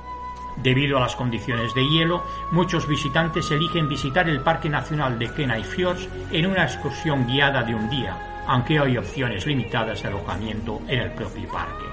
Debido 0.62 0.98
a 0.98 1.00
las 1.00 1.16
condiciones 1.16 1.72
de 1.74 1.88
hielo, 1.88 2.22
muchos 2.50 2.86
visitantes 2.86 3.50
eligen 3.50 3.88
visitar 3.88 4.28
el 4.28 4.40
Parque 4.40 4.68
Nacional 4.68 5.18
de 5.18 5.32
Kenai 5.32 5.64
Fjords 5.64 6.06
en 6.30 6.46
una 6.46 6.64
excursión 6.64 7.26
guiada 7.26 7.62
de 7.62 7.74
un 7.74 7.88
día, 7.88 8.44
aunque 8.46 8.78
hay 8.78 8.98
opciones 8.98 9.46
limitadas 9.46 10.02
de 10.02 10.08
alojamiento 10.08 10.82
en 10.86 11.00
el 11.00 11.12
propio 11.12 11.48
parque. 11.48 11.86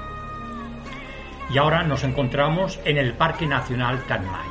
Y 1.49 1.57
ahora 1.57 1.83
nos 1.83 2.03
encontramos 2.03 2.77
en 2.83 2.97
el 2.97 3.13
Parque 3.13 3.47
Nacional 3.47 4.03
Katmai. 4.05 4.49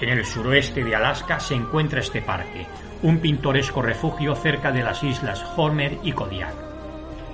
En 0.00 0.08
el 0.08 0.24
suroeste 0.24 0.84
de 0.84 0.94
Alaska 0.94 1.40
se 1.40 1.56
encuentra 1.56 1.98
este 1.98 2.22
parque, 2.22 2.64
un 3.02 3.18
pintoresco 3.18 3.82
refugio 3.82 4.36
cerca 4.36 4.70
de 4.70 4.84
las 4.84 5.02
islas 5.02 5.44
Homer 5.56 5.98
y 6.04 6.12
Kodiak. 6.12 6.54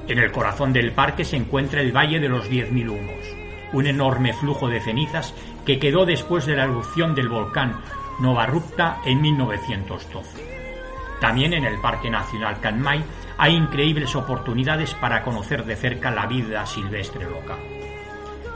En 0.09 0.19
el 0.19 0.33
corazón 0.33 0.73
del 0.73 0.93
parque 0.93 1.25
se 1.25 1.37
encuentra 1.37 1.83
el 1.83 1.95
Valle 1.95 2.19
de 2.19 2.31
los 2.31 2.49
Diez 2.49 2.73
Mil 2.73 2.89
Humos, 2.89 3.27
un 3.73 3.87
enorme 3.87 4.33
flujo 4.33 4.69
de 4.69 4.81
cenizas 4.81 5.35
que 5.67 5.81
quedó 5.81 6.07
después 6.07 6.47
de 6.47 6.57
la 6.57 6.65
erupción 6.65 7.15
del 7.15 7.29
volcán 7.29 7.81
Novarupta 8.21 9.01
en 9.05 9.21
1912. 9.21 11.19
También 11.21 11.53
en 11.53 11.65
el 11.65 11.81
Parque 11.81 12.09
Nacional 12.09 12.61
Kanmai 12.61 13.03
hay 13.37 13.55
increíbles 13.55 14.15
oportunidades 14.15 14.95
para 14.95 15.23
conocer 15.23 15.65
de 15.65 15.77
cerca 15.77 16.11
la 16.11 16.27
vida 16.27 16.65
silvestre 16.65 17.29
local. 17.29 17.59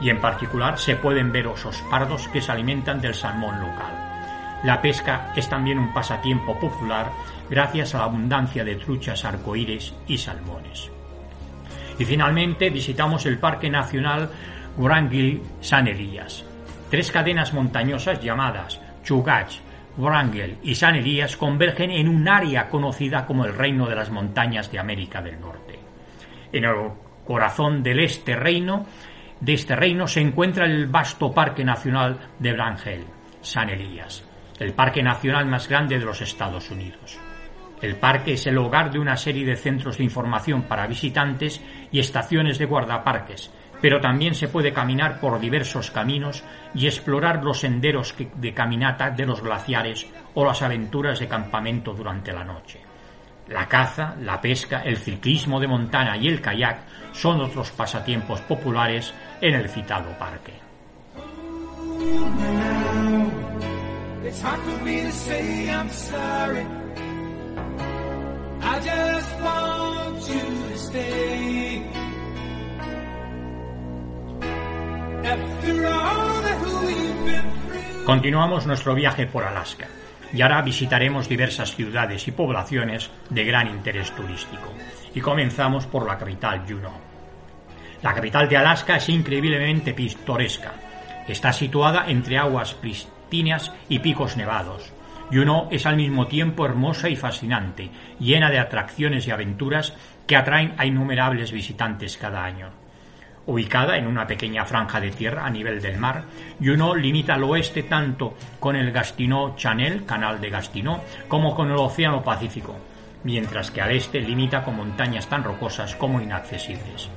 Y 0.00 0.08
en 0.08 0.20
particular 0.20 0.78
se 0.78 0.96
pueden 0.96 1.32
ver 1.32 1.48
osos 1.48 1.82
pardos 1.90 2.28
que 2.28 2.40
se 2.40 2.52
alimentan 2.52 3.00
del 3.00 3.14
salmón 3.14 3.60
local. 3.60 4.60
La 4.62 4.80
pesca 4.80 5.32
es 5.36 5.48
también 5.48 5.78
un 5.78 5.92
pasatiempo 5.92 6.58
popular 6.58 7.10
gracias 7.50 7.94
a 7.94 7.98
la 7.98 8.04
abundancia 8.04 8.62
de 8.62 8.76
truchas 8.76 9.24
arcoíris 9.24 9.94
y 10.06 10.16
salmones. 10.16 10.90
Y 11.98 12.04
finalmente 12.04 12.70
visitamos 12.70 13.26
el 13.26 13.38
Parque 13.38 13.68
Nacional 13.68 14.30
Wrangell 14.78 15.42
San 15.60 15.88
Elías. 15.88 16.44
Tres 16.90 17.12
cadenas 17.12 17.54
montañosas 17.54 18.20
llamadas 18.20 18.80
Chugach, 19.04 19.60
Wrangell 19.96 20.58
y 20.64 20.74
San 20.74 20.96
Elías 20.96 21.36
convergen 21.36 21.92
en 21.92 22.08
un 22.08 22.28
área 22.28 22.68
conocida 22.68 23.26
como 23.26 23.44
el 23.44 23.54
Reino 23.54 23.86
de 23.86 23.94
las 23.94 24.10
Montañas 24.10 24.72
de 24.72 24.80
América 24.80 25.22
del 25.22 25.40
Norte. 25.40 25.78
En 26.52 26.64
el 26.64 26.74
corazón 27.24 27.84
del 27.84 28.00
este 28.00 28.34
reino, 28.34 28.86
de 29.38 29.52
este 29.52 29.76
reino 29.76 30.08
se 30.08 30.20
encuentra 30.20 30.66
el 30.66 30.88
vasto 30.88 31.32
Parque 31.32 31.64
Nacional 31.64 32.18
de 32.40 32.52
Wrangell, 32.54 33.04
San 33.40 33.70
Elías, 33.70 34.24
el 34.58 34.72
parque 34.72 35.00
nacional 35.00 35.46
más 35.46 35.68
grande 35.68 35.96
de 35.96 36.04
los 36.04 36.20
Estados 36.20 36.72
Unidos. 36.72 37.20
El 37.80 37.96
parque 37.96 38.32
es 38.32 38.48
el 38.48 38.58
hogar 38.58 38.90
de 38.90 38.98
una 38.98 39.16
serie 39.16 39.46
de 39.46 39.56
centros 39.56 39.96
de 39.96 40.04
información 40.04 40.62
para 40.62 40.88
visitantes 40.88 41.62
y 41.92 42.00
estaciones 42.00 42.58
de 42.58 42.66
guardaparques, 42.66 43.52
pero 43.80 44.00
también 44.00 44.34
se 44.34 44.48
puede 44.48 44.72
caminar 44.72 45.20
por 45.20 45.40
diversos 45.40 45.90
caminos 45.90 46.44
y 46.74 46.86
explorar 46.86 47.42
los 47.42 47.60
senderos 47.60 48.14
de 48.34 48.54
caminata 48.54 49.10
de 49.10 49.26
los 49.26 49.42
glaciares 49.42 50.06
o 50.34 50.44
las 50.44 50.62
aventuras 50.62 51.18
de 51.18 51.28
campamento 51.28 51.92
durante 51.92 52.32
la 52.32 52.44
noche. 52.44 52.80
La 53.48 53.66
caza, 53.66 54.14
la 54.20 54.40
pesca, 54.40 54.82
el 54.82 54.96
ciclismo 54.96 55.58
de 55.58 55.66
montaña 55.66 56.16
y 56.16 56.28
el 56.28 56.40
kayak 56.40 57.12
son 57.12 57.40
otros 57.40 57.70
pasatiempos 57.72 58.40
populares 58.42 59.12
en 59.40 59.54
el 59.54 59.68
citado 59.68 60.16
parque. 60.18 60.52
Continuamos 78.04 78.66
nuestro 78.66 78.94
viaje 78.94 79.26
por 79.26 79.44
Alaska 79.44 79.86
y 80.32 80.42
ahora 80.42 80.62
visitaremos 80.62 81.28
diversas 81.28 81.74
ciudades 81.74 82.26
y 82.28 82.32
poblaciones 82.32 83.10
de 83.28 83.44
gran 83.44 83.68
interés 83.68 84.10
turístico. 84.12 84.72
Y 85.14 85.20
comenzamos 85.20 85.86
por 85.86 86.06
la 86.06 86.18
capital, 86.18 86.64
Juneau. 86.68 86.92
La 88.02 88.14
capital 88.14 88.48
de 88.48 88.56
Alaska 88.56 88.96
es 88.96 89.08
increíblemente 89.08 89.92
pintoresca. 89.92 90.72
Está 91.28 91.52
situada 91.52 92.06
entre 92.08 92.38
aguas 92.38 92.74
pristinas 92.74 93.72
y 93.88 93.98
picos 93.98 94.36
nevados. 94.36 94.92
Juneau 95.30 95.68
es 95.70 95.86
al 95.86 95.96
mismo 95.96 96.26
tiempo 96.26 96.64
hermosa 96.64 97.08
y 97.08 97.16
fascinante, 97.16 97.90
llena 98.18 98.50
de 98.50 98.58
atracciones 98.58 99.26
y 99.26 99.30
aventuras 99.30 99.94
que 100.26 100.36
atraen 100.36 100.74
a 100.78 100.86
innumerables 100.86 101.52
visitantes 101.52 102.16
cada 102.16 102.44
año. 102.44 102.79
Ubicada 103.50 103.96
en 103.96 104.06
una 104.06 104.28
pequeña 104.28 104.64
franja 104.64 105.00
de 105.00 105.10
tierra 105.10 105.44
a 105.44 105.50
nivel 105.50 105.82
del 105.82 105.98
mar, 105.98 106.22
Juneau 106.60 106.94
limita 106.94 107.34
al 107.34 107.42
oeste 107.42 107.82
tanto 107.82 108.34
con 108.60 108.76
el 108.76 108.92
Gastino 108.92 109.56
Channel, 109.56 110.04
canal 110.04 110.40
de 110.40 110.50
Gastino, 110.50 111.00
como 111.26 111.52
con 111.52 111.68
el 111.68 111.76
Océano 111.76 112.22
Pacífico, 112.22 112.76
mientras 113.24 113.72
que 113.72 113.80
al 113.80 113.90
este 113.90 114.20
limita 114.20 114.62
con 114.62 114.76
montañas 114.76 115.26
tan 115.26 115.42
rocosas 115.42 115.96
como 115.96 116.20
inaccesibles. 116.20 117.08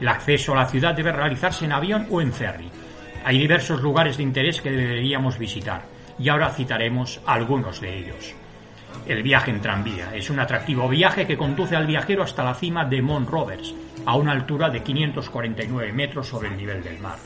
El 0.00 0.08
acceso 0.08 0.54
a 0.54 0.62
la 0.62 0.66
ciudad 0.66 0.94
debe 0.94 1.12
realizarse 1.12 1.66
en 1.66 1.72
avión 1.72 2.06
o 2.10 2.22
en 2.22 2.32
ferry. 2.32 2.70
Hay 3.22 3.38
diversos 3.38 3.82
lugares 3.82 4.16
de 4.16 4.22
interés 4.22 4.62
que 4.62 4.70
deberíamos 4.70 5.38
visitar, 5.38 5.82
y 6.18 6.30
ahora 6.30 6.54
citaremos 6.54 7.20
algunos 7.26 7.82
de 7.82 7.98
ellos. 7.98 8.34
El 9.06 9.22
viaje 9.22 9.50
en 9.50 9.60
tranvía 9.60 10.14
es 10.14 10.30
un 10.30 10.40
atractivo 10.40 10.88
viaje 10.88 11.26
que 11.26 11.36
conduce 11.36 11.76
al 11.76 11.86
viajero 11.86 12.22
hasta 12.22 12.42
la 12.42 12.54
cima 12.54 12.84
de 12.84 13.02
Mount 13.02 13.28
Roberts, 13.28 13.74
a 14.04 14.16
una 14.16 14.32
altura 14.32 14.68
de 14.68 14.82
549 14.82 15.92
metros 15.92 16.28
sobre 16.28 16.48
el 16.48 16.56
nivel 16.56 16.82
del 16.82 16.98
mar. 16.98 17.18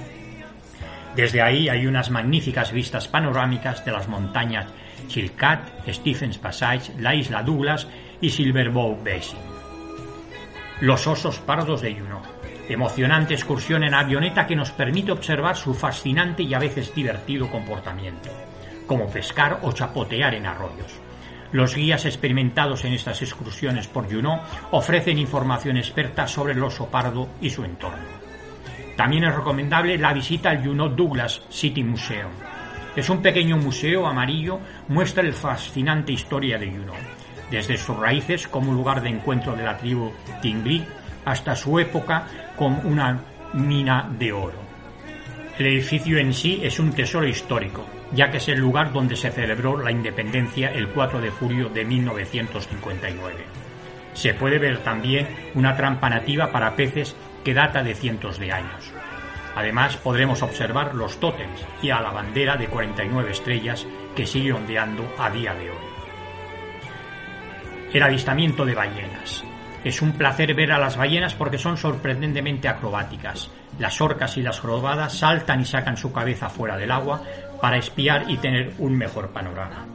Desde 1.17 1.43
ahí 1.43 1.69
hay 1.69 1.87
unas 1.87 2.11
magníficas 2.11 2.73
vistas 2.73 3.09
panorámicas 3.09 3.85
de 3.85 3.93
las 3.93 4.09
montañas 4.09 4.67
Chilkat, 5.09 5.89
Stephens 5.89 6.39
Passage, 6.39 6.93
la 6.99 7.15
isla 7.15 7.43
Douglas 7.43 7.87
y 8.21 8.31
Silverbow 8.31 8.97
Basin. 9.05 9.39
Los 10.81 11.07
osos 11.07 11.39
pardos 11.41 11.83
de 11.83 11.95
Juneau. 11.95 12.23
Emocionante 12.69 13.35
excursión 13.35 13.83
en 13.83 13.95
avioneta 13.95 14.47
que 14.47 14.55
nos 14.55 14.71
permite 14.71 15.11
observar 15.11 15.57
su 15.57 15.75
fascinante 15.75 16.45
y 16.45 16.55
a 16.55 16.61
veces 16.61 16.95
divertido 16.95 17.51
comportamiento, 17.51 18.31
como 18.87 19.11
pescar 19.11 19.59
o 19.63 19.73
chapotear 19.73 20.35
en 20.35 20.47
arroyos. 20.47 21.00
Los 21.53 21.75
guías 21.75 22.05
experimentados 22.05 22.85
en 22.85 22.93
estas 22.93 23.23
excursiones 23.23 23.89
por 23.89 24.13
Juneau 24.13 24.41
ofrecen 24.71 25.19
información 25.19 25.77
experta 25.77 26.27
sobre 26.29 26.53
el 26.53 26.63
oso 26.63 26.87
pardo 26.87 27.29
y 27.41 27.51
su 27.51 27.65
entorno. 27.65 28.05
También 28.97 29.25
es 29.25 29.35
recomendable 29.35 29.99
la 29.99 30.13
visita 30.13 30.51
al 30.51 30.65
Juneau 30.65 30.89
Douglas 30.89 31.43
City 31.49 31.83
Museum. 31.83 32.31
Es 32.95 33.09
un 33.09 33.23
pequeño 33.23 33.57
museo 33.57 34.07
amarillo, 34.07 34.61
muestra 34.89 35.23
la 35.23 35.33
fascinante 35.33 36.13
historia 36.13 36.59
de 36.59 36.71
Juneau, 36.71 36.97
desde 37.51 37.77
sus 37.77 37.97
raíces 37.97 38.47
como 38.47 38.73
lugar 38.73 39.03
de 39.03 39.09
encuentro 39.09 39.57
de 39.57 39.65
la 39.65 39.77
tribu 39.77 40.13
Tingli 40.41 40.85
hasta 41.25 41.57
su 41.57 41.79
época 41.79 42.27
como 42.57 42.81
una 42.83 43.21
mina 43.55 44.09
de 44.19 44.33
oro. 44.33 44.70
El 45.59 45.67
edificio 45.67 46.19
en 46.19 46.33
sí 46.33 46.61
es 46.63 46.79
un 46.79 46.93
tesoro 46.93 47.27
histórico, 47.27 47.87
ya 48.13 48.31
que 48.31 48.39
es 48.39 48.49
el 48.49 48.59
lugar 48.59 48.93
donde 48.93 49.17
se 49.17 49.31
celebró 49.31 49.77
la 49.77 49.91
independencia 49.91 50.73
el 50.73 50.89
4 50.89 51.21
de 51.21 51.31
julio 51.31 51.69
de 51.69 51.85
1959. 51.85 53.45
Se 54.15 54.35
puede 54.35 54.59
ver 54.59 54.79
también 54.79 55.29
una 55.55 55.77
trampa 55.77 56.09
nativa 56.09 56.51
para 56.51 56.75
peces 56.75 57.15
que 57.45 57.55
data 57.55 57.83
de 57.83 57.95
cientos 57.95 58.39
de 58.39 58.53
años. 58.53 58.93
Además, 59.55 59.97
podremos 59.97 60.43
observar 60.43 60.95
los 60.95 61.19
tótems 61.19 61.67
y 61.83 61.91
a 61.91 62.01
la 62.01 62.11
bandera 62.11 62.57
de 62.57 62.69
49 62.69 63.31
estrellas 63.31 63.87
que 64.15 64.27
sigue 64.27 64.53
ondeando 64.53 65.13
a 65.19 65.31
día 65.31 65.55
de 65.55 65.71
hoy. 65.71 65.77
El 67.93 68.03
avistamiento 68.03 68.65
de 68.65 68.75
ballenas. 68.75 69.45
Es 69.83 70.03
un 70.03 70.13
placer 70.13 70.55
ver 70.55 70.73
a 70.73 70.79
las 70.79 70.97
ballenas 70.97 71.35
porque 71.35 71.59
son 71.59 71.77
sorprendentemente 71.77 72.69
acrobáticas. 72.69 73.51
Las 73.79 74.01
orcas 74.01 74.37
y 74.37 74.43
las 74.43 74.61
jorobadas 74.61 75.15
saltan 75.15 75.63
y 75.63 75.65
sacan 75.65 75.97
su 75.97 76.13
cabeza 76.13 76.51
fuera 76.51 76.77
del 76.77 76.91
agua 76.91 77.23
para 77.61 77.79
espiar 77.79 78.31
y 78.31 78.37
tener 78.37 78.75
un 78.79 78.97
mejor 78.97 79.31
panorama. 79.31 79.87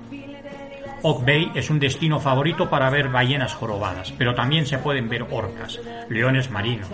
Oak 1.04 1.24
Bay 1.24 1.52
es 1.54 1.70
un 1.70 1.80
destino 1.80 2.20
favorito 2.20 2.68
para 2.68 2.90
ver 2.90 3.10
ballenas 3.10 3.54
jorobadas, 3.54 4.12
pero 4.18 4.34
también 4.34 4.66
se 4.66 4.80
pueden 4.80 5.08
ver 5.08 5.28
orcas, 5.30 5.80
leones 6.10 6.50
marinos, 6.50 6.90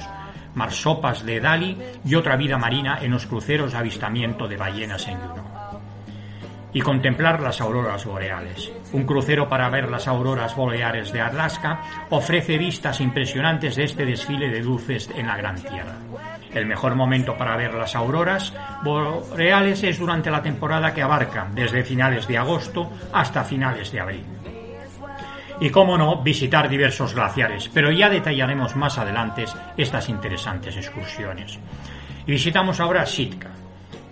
marsopas 0.54 1.26
de 1.26 1.40
Dali 1.40 1.78
y 2.04 2.16
otra 2.16 2.36
vida 2.36 2.58
marina 2.58 3.00
en 3.02 3.12
los 3.12 3.26
cruceros 3.26 3.72
de 3.72 3.78
avistamiento 3.78 4.50
de 4.50 4.58
ballenas 4.58 5.08
en 5.08 5.18
Juno 5.18 5.51
y 6.74 6.82
contemplar 6.82 7.42
las 7.42 7.62
auroras 7.62 8.06
boreales. 8.06 8.72
Un 8.94 9.06
crucero 9.06 9.50
para 9.50 9.70
ver 9.70 9.90
las 9.90 10.08
auroras 10.08 10.56
boreales 10.56 11.12
de 11.12 11.22
Alaska 11.22 11.82
ofrece 12.10 12.58
vistas 12.58 13.02
impresionantes 13.02 13.76
de 13.76 13.84
este 13.84 14.06
desfile 14.06 14.50
de 14.50 14.62
luces 14.62 15.10
en 15.16 15.28
la 15.28 15.38
Gran 15.38 15.56
Tierra. 15.56 15.96
El 16.54 16.66
mejor 16.66 16.96
momento 16.96 17.38
para 17.38 17.56
ver 17.56 17.74
las 17.74 17.96
auroras 17.96 18.54
boreales 18.84 19.84
es 19.84 20.00
durante 20.00 20.30
la 20.30 20.42
temporada 20.42 20.94
que 20.94 21.02
abarca 21.02 21.48
desde 21.54 21.84
finales 21.84 22.28
de 22.28 22.38
agosto 22.38 22.92
hasta 23.14 23.44
finales 23.44 23.92
de 23.92 24.00
abril. 24.00 24.26
Y 25.62 25.70
cómo 25.70 25.98
no, 25.98 26.24
visitar 26.24 26.68
diversos 26.68 27.14
glaciares, 27.14 27.70
pero 27.70 27.92
ya 27.92 28.10
detallaremos 28.10 28.76
más 28.76 28.98
adelante 28.98 29.46
estas 29.78 30.10
interesantes 30.10 30.76
excursiones. 30.76 31.60
Y 32.26 32.32
visitamos 32.32 32.80
ahora 32.80 33.06
Sitka, 33.06 33.52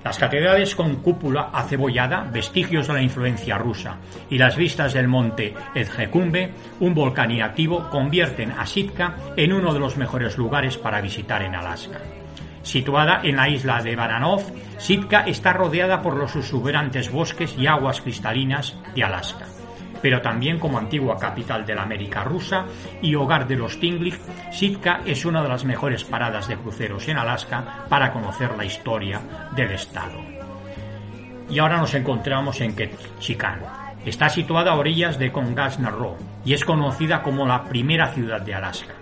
las 0.03 0.17
catedrales 0.17 0.75
con 0.75 0.97
cúpula 0.97 1.49
acebollada, 1.53 2.27
vestigios 2.31 2.87
de 2.87 2.93
la 2.93 3.01
influencia 3.01 3.57
rusa, 3.57 3.97
y 4.29 4.37
las 4.37 4.55
vistas 4.55 4.93
del 4.93 5.07
monte 5.07 5.53
Edgecumbe, 5.75 6.51
un 6.79 6.93
volcán 6.93 7.31
inactivo, 7.31 7.89
convierten 7.89 8.51
a 8.51 8.65
Sitka 8.65 9.15
en 9.35 9.53
uno 9.53 9.73
de 9.73 9.79
los 9.79 9.97
mejores 9.97 10.37
lugares 10.37 10.77
para 10.77 11.01
visitar 11.01 11.41
en 11.41 11.55
Alaska. 11.55 11.99
Situada 12.61 13.21
en 13.23 13.35
la 13.35 13.49
isla 13.49 13.81
de 13.81 13.95
Baranov, 13.95 14.41
Sitka 14.77 15.21
está 15.21 15.53
rodeada 15.53 16.01
por 16.01 16.15
los 16.15 16.35
exuberantes 16.35 17.11
bosques 17.11 17.55
y 17.57 17.67
aguas 17.67 18.01
cristalinas 18.01 18.75
de 18.95 19.03
Alaska 19.03 19.58
pero 20.01 20.21
también 20.21 20.59
como 20.59 20.77
antigua 20.77 21.17
capital 21.17 21.65
de 21.65 21.75
la 21.75 21.83
América 21.83 22.23
rusa 22.23 22.65
y 23.01 23.15
hogar 23.15 23.47
de 23.47 23.55
los 23.55 23.79
Tinglik, 23.79 24.19
Sitka 24.51 25.01
es 25.05 25.25
una 25.25 25.41
de 25.41 25.49
las 25.49 25.65
mejores 25.65 26.03
paradas 26.03 26.47
de 26.47 26.57
cruceros 26.57 27.07
en 27.07 27.17
Alaska 27.17 27.85
para 27.89 28.11
conocer 28.11 28.55
la 28.57 28.65
historia 28.65 29.21
del 29.55 29.71
estado. 29.71 30.19
Y 31.49 31.59
ahora 31.59 31.77
nos 31.77 31.93
encontramos 31.95 32.61
en 32.61 32.75
Ketchikan. 32.75 33.61
Está 34.05 34.29
situada 34.29 34.71
a 34.71 34.75
orillas 34.75 35.19
de 35.19 35.31
Kongasnaro 35.31 36.15
y 36.45 36.53
es 36.53 36.63
conocida 36.63 37.21
como 37.21 37.45
la 37.45 37.63
primera 37.63 38.07
ciudad 38.13 38.41
de 38.41 38.55
Alaska, 38.55 38.93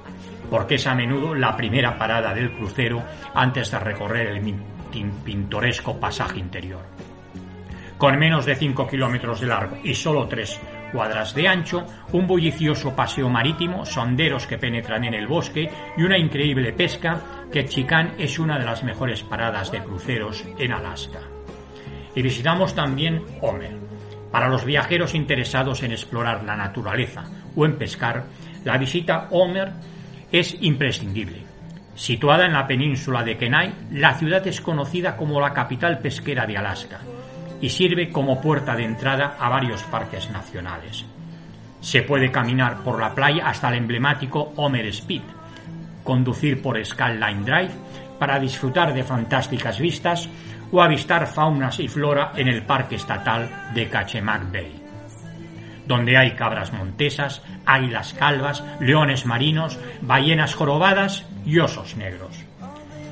porque 0.50 0.76
es 0.76 0.88
a 0.88 0.96
menudo 0.96 1.36
la 1.36 1.56
primera 1.56 1.98
parada 1.98 2.34
del 2.34 2.52
crucero 2.52 3.04
antes 3.36 3.70
de 3.70 3.80
recorrer 3.80 4.28
el 4.28 4.56
pintoresco 5.24 6.00
pasaje 6.00 6.40
interior. 6.40 6.82
Con 7.98 8.18
menos 8.18 8.46
de 8.46 8.56
5 8.56 8.88
kilómetros 8.88 9.42
de 9.42 9.48
largo 9.48 9.78
y 9.84 9.94
solo 9.94 10.28
3 10.28 10.60
cuadras 10.92 11.34
de 11.34 11.48
ancho, 11.48 11.86
un 12.12 12.28
bullicioso 12.28 12.96
paseo 12.96 13.30
marítimo, 13.30 13.86
sonderos 13.86 14.48
que 14.48 14.58
penetran 14.58 15.04
en 15.04 15.14
el 15.14 15.28
bosque 15.28 15.70
y 15.98 16.04
una 16.04 16.18
increíble 16.18 16.74
pesca, 16.74 17.22
que 17.52 17.66
Chicán 17.66 18.14
es 18.18 18.40
una 18.40 18.58
de 18.58 18.66
las 18.66 18.84
mejores 18.84 19.24
paradas 19.24 19.72
de 19.72 19.84
cruceros 19.84 20.44
en 20.58 20.72
Alaska. 20.72 21.20
Y 22.16 22.22
visitamos 22.22 22.74
también 22.74 23.24
Homer. 23.42 23.78
Para 24.32 24.50
los 24.50 24.66
viajeros 24.66 25.16
interesados 25.16 25.84
en 25.84 25.92
explorar 25.92 26.44
la 26.44 26.56
naturaleza 26.56 27.24
o 27.56 27.66
en 27.66 27.78
pescar, 27.78 28.26
la 28.66 28.78
visita 28.78 29.28
Homer 29.32 29.72
es 30.32 30.58
imprescindible. 30.62 31.44
Situada 31.96 32.46
en 32.46 32.54
la 32.54 32.68
península 32.68 33.24
de 33.24 33.38
Kenai, 33.38 33.74
la 33.92 34.14
ciudad 34.16 34.46
es 34.46 34.62
conocida 34.62 35.16
como 35.16 35.40
la 35.40 35.54
capital 35.54 36.00
pesquera 36.00 36.46
de 36.46 36.58
Alaska 36.58 37.00
y 37.62 37.70
sirve 37.70 38.10
como 38.12 38.42
puerta 38.42 38.76
de 38.76 38.84
entrada 38.84 39.36
a 39.40 39.50
varios 39.50 39.84
parques 39.84 40.30
nacionales. 40.30 41.06
Se 41.80 42.02
puede 42.02 42.32
caminar 42.32 42.84
por 42.84 43.00
la 43.00 43.14
playa 43.14 43.48
hasta 43.48 43.70
el 43.70 43.76
emblemático 43.76 44.54
Homer 44.56 44.88
Speed, 44.88 45.22
conducir 46.04 46.62
por 46.62 46.84
Skyline 46.84 47.46
Drive 47.46 47.72
para 48.20 48.40
disfrutar 48.40 48.94
de 48.94 49.04
fantásticas 49.04 49.80
vistas 49.80 50.30
o 50.72 50.82
avistar 50.82 51.28
faunas 51.28 51.80
y 51.80 51.88
flora 51.88 52.32
en 52.36 52.48
el 52.48 52.64
Parque 52.64 52.96
Estatal 52.96 53.72
de 53.74 53.88
Cachemac 53.88 54.52
Bay. 54.52 54.84
donde 55.86 56.18
hay 56.18 56.32
cabras 56.36 56.74
montesas, 56.74 57.42
águilas 57.66 58.14
calvas, 58.14 58.62
leones 58.82 59.26
marinos, 59.26 59.80
ballenas 60.02 60.54
jorobadas 60.54 61.26
y 61.46 61.60
osos 61.60 61.96
negros. 61.96 62.47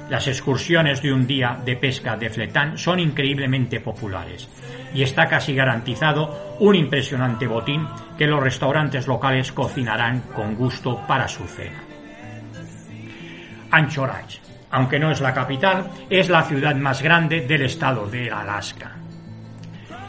Las 0.09 0.27
excursiones 0.27 1.01
de 1.01 1.11
un 1.11 1.25
día 1.25 1.57
de 1.65 1.75
pesca 1.77 2.15
de 2.15 2.29
fletán 2.29 2.77
son 2.77 2.99
increíblemente 2.99 3.79
populares 3.79 4.47
y 4.93 5.01
está 5.01 5.27
casi 5.27 5.55
garantizado 5.55 6.57
un 6.59 6.75
impresionante 6.75 7.47
botín 7.47 7.87
que 8.17 8.27
los 8.27 8.41
restaurantes 8.41 9.07
locales 9.07 9.51
cocinarán 9.51 10.21
con 10.33 10.55
gusto 10.55 11.01
para 11.07 11.27
su 11.27 11.45
cena. 11.47 11.83
Anchorage, 13.71 14.39
aunque 14.71 14.99
no 14.99 15.09
es 15.11 15.21
la 15.21 15.33
capital, 15.33 15.89
es 16.09 16.29
la 16.29 16.43
ciudad 16.43 16.75
más 16.75 17.01
grande 17.01 17.41
del 17.41 17.63
estado 17.63 18.07
de 18.07 18.29
Alaska. 18.29 18.95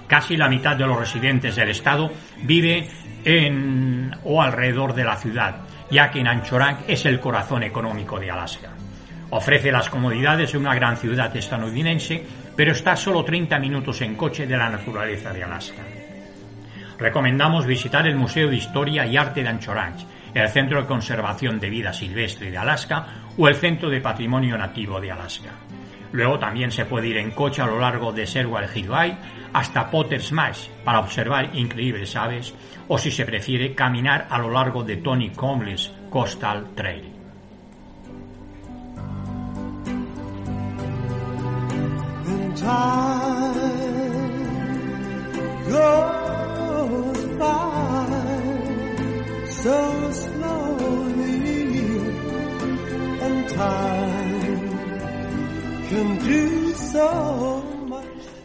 Casi 0.07 0.37
la 0.37 0.49
mitad 0.49 0.77
de 0.77 0.87
los 0.87 0.99
residentes 0.99 1.57
del 1.57 1.71
estado 1.71 2.13
vive 2.43 2.89
en 3.25 4.15
o 4.25 4.41
alrededor 4.43 4.95
de 4.95 5.05
la 5.05 5.17
ciudad, 5.17 5.57
ya 5.91 6.11
que 6.11 6.21
en 6.21 6.29
Anchorage 6.29 6.85
es 6.87 7.07
el 7.07 7.19
corazón 7.19 7.63
económico 7.63 8.21
de 8.21 8.31
Alaska. 8.31 8.71
Ofrece 9.37 9.71
las 9.71 9.91
comodidades 9.91 10.53
de 10.53 10.57
una 10.57 10.75
gran 10.75 10.97
ciudad 10.97 11.37
estadounidense, 11.37 12.25
pero 12.57 12.73
está 12.73 12.97
solo 12.97 13.23
30 13.23 13.59
minutos 13.59 14.01
en 14.01 14.15
coche 14.15 14.47
de 14.47 14.57
la 14.57 14.71
naturaleza 14.71 15.31
de 15.31 15.45
Alaska. 15.45 15.83
Recomendamos 16.99 17.67
visitar 17.67 18.07
el 18.07 18.17
Museo 18.17 18.49
de 18.49 18.57
Historia 18.57 19.05
y 19.05 19.15
Arte 19.19 19.43
de 19.43 19.51
Anchorage, 19.51 20.07
el 20.33 20.49
Centro 20.49 20.81
de 20.81 20.89
Conservación 20.89 21.61
de 21.61 21.69
Vida 21.69 21.93
Silvestre 21.93 22.51
de 22.51 22.57
Alaska 22.57 23.07
o 23.37 23.47
el 23.47 23.57
Centro 23.57 23.91
de 23.91 24.01
Patrimonio 24.01 24.57
Nativo 24.57 25.03
de 25.03 25.13
Alaska. 25.13 25.51
Luego 26.13 26.39
también 26.39 26.73
se 26.73 26.87
puede 26.87 27.09
ir 27.09 27.19
en 27.19 27.33
coche 27.33 27.61
a 27.61 27.67
lo 27.67 27.79
largo 27.79 28.13
de 28.13 28.27
Serwal 28.27 28.71
Hillway 28.75 29.19
hasta 29.53 29.91
Potter's 29.91 30.33
Marsh 30.33 30.69
para 30.83 31.01
observar 31.01 31.55
increíbles 31.55 32.17
aves 32.17 32.55
o 32.89 32.97
si 32.97 33.11
se 33.11 33.27
prefiere 33.27 33.75
caminar 33.75 34.29
a 34.31 34.39
lo 34.39 34.51
largo 34.51 34.83
de 34.83 34.97
Tony 34.97 35.29
Conley's 35.29 35.93
Coastal 36.09 36.75
Trail. 36.75 37.16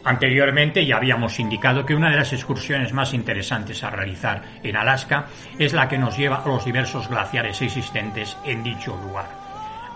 Anteriormente 0.04 0.84
ya 0.84 0.96
habíamos 0.96 1.38
indicado 1.38 1.86
que 1.86 1.94
una 1.94 2.10
de 2.10 2.16
las 2.16 2.32
excursiones 2.32 2.92
más 2.92 3.14
interesantes 3.14 3.82
a 3.82 3.90
realizar 3.90 4.42
en 4.62 4.76
Alaska 4.76 5.26
es 5.58 5.72
la 5.72 5.88
que 5.88 5.98
nos 5.98 6.18
lleva 6.18 6.42
a 6.42 6.46
los 6.46 6.64
diversos 6.64 7.08
glaciares 7.08 7.62
existentes 7.62 8.36
en 8.44 8.62
dicho 8.62 8.96
lugar. 8.96 9.28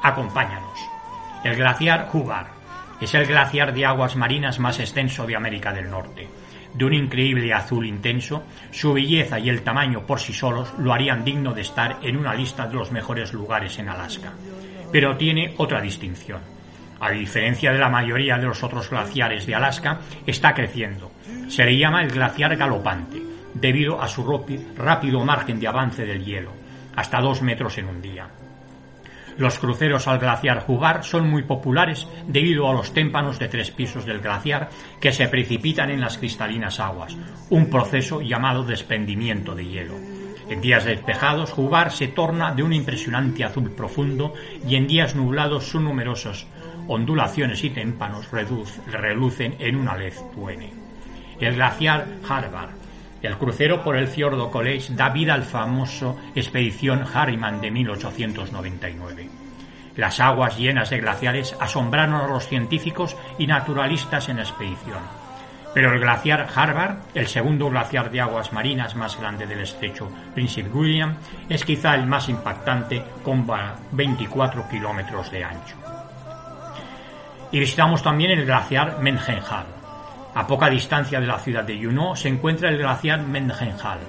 Acompáñanos. 0.03 0.79
El 1.45 1.57
glaciar 1.57 2.09
Hubbard 2.13 2.47
es 3.01 3.15
el 3.15 3.27
glaciar 3.27 3.75
de 3.75 3.87
aguas 3.87 4.17
marinas 4.17 4.59
más 4.59 4.79
extenso 4.81 5.27
de 5.27 5.37
América 5.37 5.73
del 5.73 5.91
Norte. 5.91 6.29
De 6.75 6.85
un 6.85 6.93
increíble 6.93 7.53
azul 7.55 7.87
intenso, 7.87 8.45
su 8.71 8.93
belleza 8.93 9.39
y 9.39 9.49
el 9.49 9.63
tamaño 9.63 10.07
por 10.07 10.21
sí 10.21 10.33
solos 10.33 10.75
lo 10.79 10.93
harían 10.93 11.25
digno 11.25 11.55
de 11.55 11.63
estar 11.63 11.99
en 12.03 12.17
una 12.17 12.35
lista 12.35 12.67
de 12.67 12.75
los 12.75 12.93
mejores 12.93 13.33
lugares 13.33 13.79
en 13.79 13.89
Alaska. 13.89 14.33
Pero 14.93 15.17
tiene 15.17 15.55
otra 15.57 15.81
distinción 15.81 16.57
a 17.01 17.11
diferencia 17.11 17.73
de 17.73 17.79
la 17.79 17.89
mayoría 17.89 18.39
de 18.39 18.47
los 18.47 18.63
otros 18.63 18.89
glaciares 18.91 19.47
de 19.47 19.55
Alaska, 19.55 20.01
está 20.27 20.55
creciendo. 20.55 21.13
Se 21.49 21.65
le 21.65 21.77
llama 21.77 22.03
el 22.03 22.11
glaciar 22.11 22.57
galopante, 22.57 23.23
debido 23.55 24.01
a 24.01 24.09
su 24.09 24.25
rápido 24.77 25.25
margen 25.25 25.61
de 25.61 25.69
avance 25.69 26.05
del 26.05 26.25
hielo, 26.25 26.53
hasta 26.95 27.21
dos 27.21 27.43
metros 27.43 27.79
en 27.79 27.87
un 27.87 28.01
día. 28.01 28.29
Los 29.39 29.59
cruceros 29.59 30.09
al 30.09 30.19
glaciar 30.19 30.61
Jugar 30.65 31.05
son 31.05 31.29
muy 31.29 31.43
populares 31.43 32.09
debido 32.27 32.69
a 32.69 32.73
los 32.73 32.93
témpanos 32.95 33.39
de 33.39 33.49
tres 33.49 33.71
pisos 33.71 34.07
del 34.07 34.21
glaciar 34.21 34.71
que 35.01 35.13
se 35.13 35.29
precipitan 35.29 35.91
en 35.91 36.01
las 36.01 36.17
cristalinas 36.17 36.81
aguas, 36.81 37.17
un 37.51 37.69
proceso 37.69 38.23
llamado 38.23 38.65
desprendimiento 38.65 39.55
de 39.55 39.67
hielo. 39.67 39.95
En 40.49 40.61
días 40.61 40.85
despejados, 40.85 41.51
Jugar 41.51 41.91
se 41.93 42.09
torna 42.09 42.55
de 42.55 42.63
un 42.63 42.73
impresionante 42.73 43.45
azul 43.45 43.73
profundo 43.73 44.33
y 44.67 44.77
en 44.77 44.87
días 44.87 45.15
nublados 45.15 45.65
son 45.65 45.85
numerosos 45.85 46.47
ondulaciones 46.89 47.63
y 47.65 47.71
témpanos 47.71 48.29
relucen 48.31 49.57
en 49.59 49.77
una 49.77 49.97
lez 49.97 50.23
tuene. 50.35 50.73
El 51.41 51.57
glaciar 51.57 52.07
Harvard, 52.29 52.71
el 53.23 53.37
crucero 53.37 53.83
por 53.83 53.97
el 53.97 54.09
fiordo 54.09 54.51
College, 54.51 54.95
da 54.95 55.09
vida 55.09 55.35
al 55.35 55.43
famoso 55.43 56.17
expedición 56.35 57.05
Harriman 57.13 57.61
de 57.61 57.71
1899. 57.71 59.29
Las 59.97 60.21
aguas 60.21 60.59
llenas 60.59 60.91
de 60.91 60.99
glaciares 60.99 61.57
asombraron 61.59 62.17
a 62.17 62.27
los 62.29 62.47
científicos 62.47 63.17
y 63.39 63.47
naturalistas 63.47 64.29
en 64.29 64.37
la 64.37 64.43
expedición. 64.43 65.01
Pero 65.73 65.93
el 65.93 66.01
glaciar 66.01 66.49
Harvard, 66.55 66.97
el 67.15 67.27
segundo 67.27 67.69
glaciar 67.69 68.11
de 68.11 68.21
aguas 68.21 68.53
marinas 68.53 68.95
más 68.95 69.19
grande 69.19 69.47
del 69.47 69.61
estrecho 69.61 70.11
Príncipe 70.35 70.71
William, 70.71 71.17
es 71.49 71.65
quizá 71.65 71.95
el 71.95 72.07
más 72.07 72.29
impactante 72.29 73.03
con 73.23 73.47
24 73.93 74.69
kilómetros 74.69 75.31
de 75.31 75.45
ancho. 75.45 75.77
Y 77.53 77.59
visitamos 77.59 78.03
también 78.03 78.31
el 78.33 78.47
glaciar 78.47 79.01
Mengenhal. 79.01 79.76
A 80.37 80.47
poca 80.47 80.69
distancia 80.69 81.19
de 81.19 81.27
la 81.27 81.39
ciudad 81.39 81.65
de 81.65 81.83
Juneau 81.83 82.15
se 82.15 82.29
encuentra 82.29 82.69
el 82.69 82.77
glaciar 82.77 83.23
Mengenhal. 83.23 84.01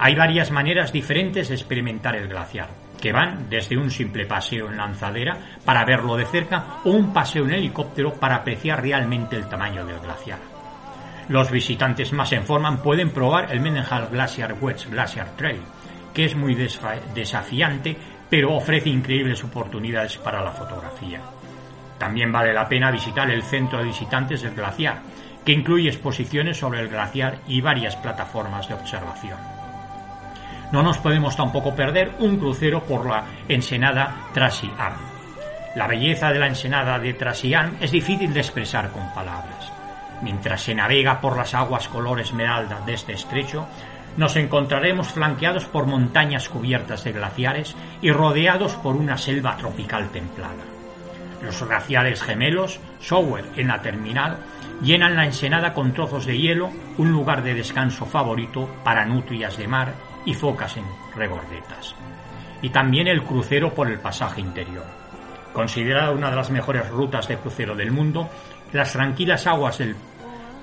Hay 0.00 0.16
varias 0.16 0.50
maneras 0.50 0.92
diferentes 0.92 1.48
de 1.48 1.54
experimentar 1.54 2.16
el 2.16 2.26
glaciar, 2.26 2.66
que 3.00 3.12
van 3.12 3.48
desde 3.48 3.78
un 3.78 3.88
simple 3.88 4.26
paseo 4.26 4.68
en 4.68 4.76
lanzadera 4.76 5.38
para 5.64 5.84
verlo 5.84 6.16
de 6.16 6.26
cerca 6.26 6.80
o 6.84 6.90
un 6.90 7.12
paseo 7.12 7.44
en 7.44 7.52
helicóptero 7.52 8.14
para 8.14 8.34
apreciar 8.34 8.82
realmente 8.82 9.36
el 9.36 9.48
tamaño 9.48 9.86
del 9.86 10.00
glaciar. 10.00 10.40
Los 11.28 11.52
visitantes 11.52 12.12
más 12.12 12.32
en 12.32 12.42
forma 12.42 12.82
pueden 12.82 13.10
probar 13.10 13.52
el 13.52 13.60
Mendenhall 13.60 14.08
Glacier 14.10 14.56
Wedge 14.60 14.90
Glacier 14.90 15.36
Trail, 15.36 15.62
que 16.12 16.24
es 16.24 16.34
muy 16.34 16.56
desafiante 17.14 17.96
pero 18.28 18.56
ofrece 18.56 18.88
increíbles 18.88 19.44
oportunidades 19.44 20.16
para 20.16 20.42
la 20.42 20.50
fotografía. 20.50 21.20
También 21.96 22.32
vale 22.32 22.52
la 22.52 22.66
pena 22.66 22.90
visitar 22.90 23.30
el 23.30 23.42
centro 23.44 23.78
de 23.78 23.84
visitantes 23.84 24.42
del 24.42 24.54
glaciar, 24.54 25.00
que 25.44 25.52
incluye 25.52 25.88
exposiciones 25.88 26.58
sobre 26.58 26.80
el 26.80 26.88
glaciar 26.88 27.38
y 27.46 27.60
varias 27.60 27.96
plataformas 27.96 28.68
de 28.68 28.74
observación. 28.74 29.38
No 30.72 30.82
nos 30.82 30.98
podemos 30.98 31.36
tampoco 31.36 31.74
perder 31.74 32.12
un 32.20 32.36
crucero 32.36 32.82
por 32.84 33.06
la 33.06 33.24
ensenada 33.48 34.28
Trasian. 34.32 34.94
La 35.74 35.86
belleza 35.86 36.32
de 36.32 36.38
la 36.38 36.46
ensenada 36.46 36.98
de 36.98 37.14
Trasian 37.14 37.76
es 37.80 37.90
difícil 37.90 38.32
de 38.32 38.40
expresar 38.40 38.90
con 38.90 39.12
palabras. 39.12 39.72
Mientras 40.22 40.62
se 40.62 40.74
navega 40.74 41.20
por 41.20 41.36
las 41.36 41.54
aguas 41.54 41.88
color 41.88 42.20
esmeralda 42.20 42.80
de 42.84 42.94
este 42.94 43.14
estrecho, 43.14 43.66
nos 44.16 44.36
encontraremos 44.36 45.08
flanqueados 45.08 45.64
por 45.64 45.86
montañas 45.86 46.48
cubiertas 46.48 47.04
de 47.04 47.12
glaciares 47.12 47.74
y 48.02 48.10
rodeados 48.10 48.74
por 48.74 48.96
una 48.96 49.16
selva 49.16 49.56
tropical 49.56 50.10
templada. 50.10 50.79
Los 51.42 51.62
glaciares 51.66 52.22
gemelos, 52.22 52.80
Shower 53.00 53.44
en 53.56 53.68
la 53.68 53.80
terminal, 53.80 54.38
llenan 54.82 55.16
la 55.16 55.24
ensenada 55.24 55.72
con 55.72 55.92
trozos 55.92 56.26
de 56.26 56.38
hielo, 56.38 56.70
un 56.98 57.10
lugar 57.12 57.42
de 57.42 57.54
descanso 57.54 58.06
favorito 58.06 58.68
para 58.84 59.06
nutrias 59.06 59.56
de 59.56 59.68
mar 59.68 59.94
y 60.24 60.34
focas 60.34 60.76
en 60.76 60.84
regordetas. 61.16 61.94
Y 62.62 62.70
también 62.70 63.08
el 63.08 63.22
crucero 63.22 63.74
por 63.74 63.90
el 63.90 63.98
pasaje 63.98 64.40
interior. 64.40 64.84
Considerada 65.52 66.12
una 66.12 66.30
de 66.30 66.36
las 66.36 66.50
mejores 66.50 66.88
rutas 66.88 67.26
de 67.26 67.36
crucero 67.36 67.74
del 67.74 67.90
mundo, 67.90 68.28
las 68.72 68.92
tranquilas 68.92 69.46
aguas 69.46 69.78
del 69.78 69.96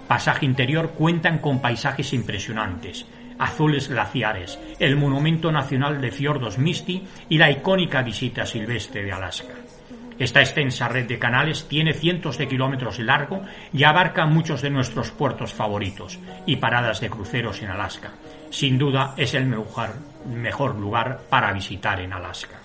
pasaje 0.07 0.45
interior 0.45 0.91
cuentan 0.91 1.39
con 1.39 1.59
paisajes 1.59 2.13
impresionantes, 2.13 3.05
azules 3.39 3.89
glaciares, 3.89 4.59
el 4.79 4.95
monumento 4.95 5.51
nacional 5.51 5.99
de 5.99 6.11
fiordos 6.11 6.57
Misty 6.57 7.05
y 7.29 7.37
la 7.37 7.51
icónica 7.51 8.01
visita 8.01 8.45
silvestre 8.45 9.03
de 9.03 9.11
Alaska. 9.11 9.53
Esta 10.19 10.41
extensa 10.41 10.87
red 10.87 11.07
de 11.07 11.19
canales 11.19 11.67
tiene 11.67 11.93
cientos 11.93 12.37
de 12.37 12.47
kilómetros 12.47 12.97
de 12.97 13.03
largo 13.03 13.41
y 13.71 13.83
abarca 13.83 14.25
muchos 14.25 14.61
de 14.61 14.69
nuestros 14.69 15.11
puertos 15.11 15.53
favoritos 15.53 16.19
y 16.45 16.55
paradas 16.55 17.01
de 17.01 17.09
cruceros 17.09 17.61
en 17.61 17.69
Alaska. 17.69 18.11
Sin 18.49 18.77
duda 18.77 19.13
es 19.17 19.33
el 19.33 19.45
mejor, 19.45 20.75
lugar 20.75 21.21
para 21.29 21.53
visitar 21.53 21.99
en 21.99 22.13
Alaska. 22.13 22.57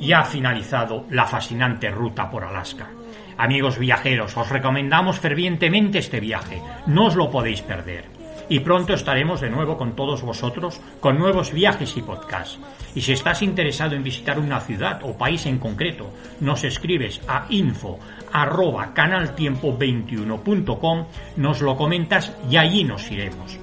Ya 0.00 0.20
ha 0.20 0.24
finalizado 0.24 1.06
la 1.10 1.26
fascinante 1.26 1.90
ruta 1.90 2.30
por 2.30 2.44
Alaska. 2.44 2.88
Amigos 3.36 3.78
viajeros, 3.78 4.36
os 4.36 4.48
recomendamos 4.48 5.18
fervientemente 5.18 5.98
este 5.98 6.20
viaje. 6.20 6.62
No 6.86 7.06
os 7.06 7.16
lo 7.16 7.30
podéis 7.30 7.62
perder 7.62 8.17
y 8.48 8.60
pronto 8.60 8.94
estaremos 8.94 9.40
de 9.40 9.50
nuevo 9.50 9.76
con 9.76 9.96
todos 9.96 10.22
vosotros 10.22 10.80
con 11.00 11.18
nuevos 11.18 11.52
viajes 11.52 11.96
y 11.96 12.02
podcasts. 12.02 12.60
Y 12.94 13.00
si 13.00 13.12
estás 13.12 13.42
interesado 13.42 13.94
en 13.94 14.02
visitar 14.02 14.38
una 14.38 14.60
ciudad 14.60 15.00
o 15.02 15.16
país 15.16 15.46
en 15.46 15.58
concreto, 15.58 16.12
nos 16.40 16.64
escribes 16.64 17.20
a 17.28 17.46
info 17.50 17.98
canaltiempo21.com, 18.32 21.04
nos 21.36 21.60
lo 21.60 21.76
comentas 21.76 22.32
y 22.50 22.56
allí 22.56 22.84
nos 22.84 23.10
iremos. 23.10 23.58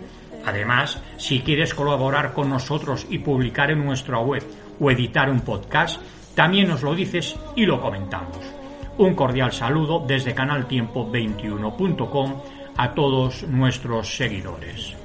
Además, 0.46 1.02
si 1.18 1.40
quieres 1.40 1.74
colaborar 1.74 2.34
con 2.34 2.50
nosotros 2.50 3.08
y 3.10 3.18
publicar 3.20 3.72
en 3.72 3.84
nuestra 3.84 4.20
web 4.20 4.44
o 4.80 4.92
editar 4.92 5.30
un 5.30 5.42
podcast, 5.42 6.00
también 6.36 6.68
nos 6.68 6.84
lo 6.84 6.94
dices 6.94 7.36
y 7.56 7.66
lo 7.66 7.82
comentamos. 7.82 8.38
Un 8.98 9.16
cordial 9.16 9.52
saludo 9.52 10.06
desde 10.06 10.36
canaltiempo21.com 10.36 12.34
a 12.78 12.94
todos 12.94 13.44
nuestros 13.44 14.16
seguidores. 14.16 14.96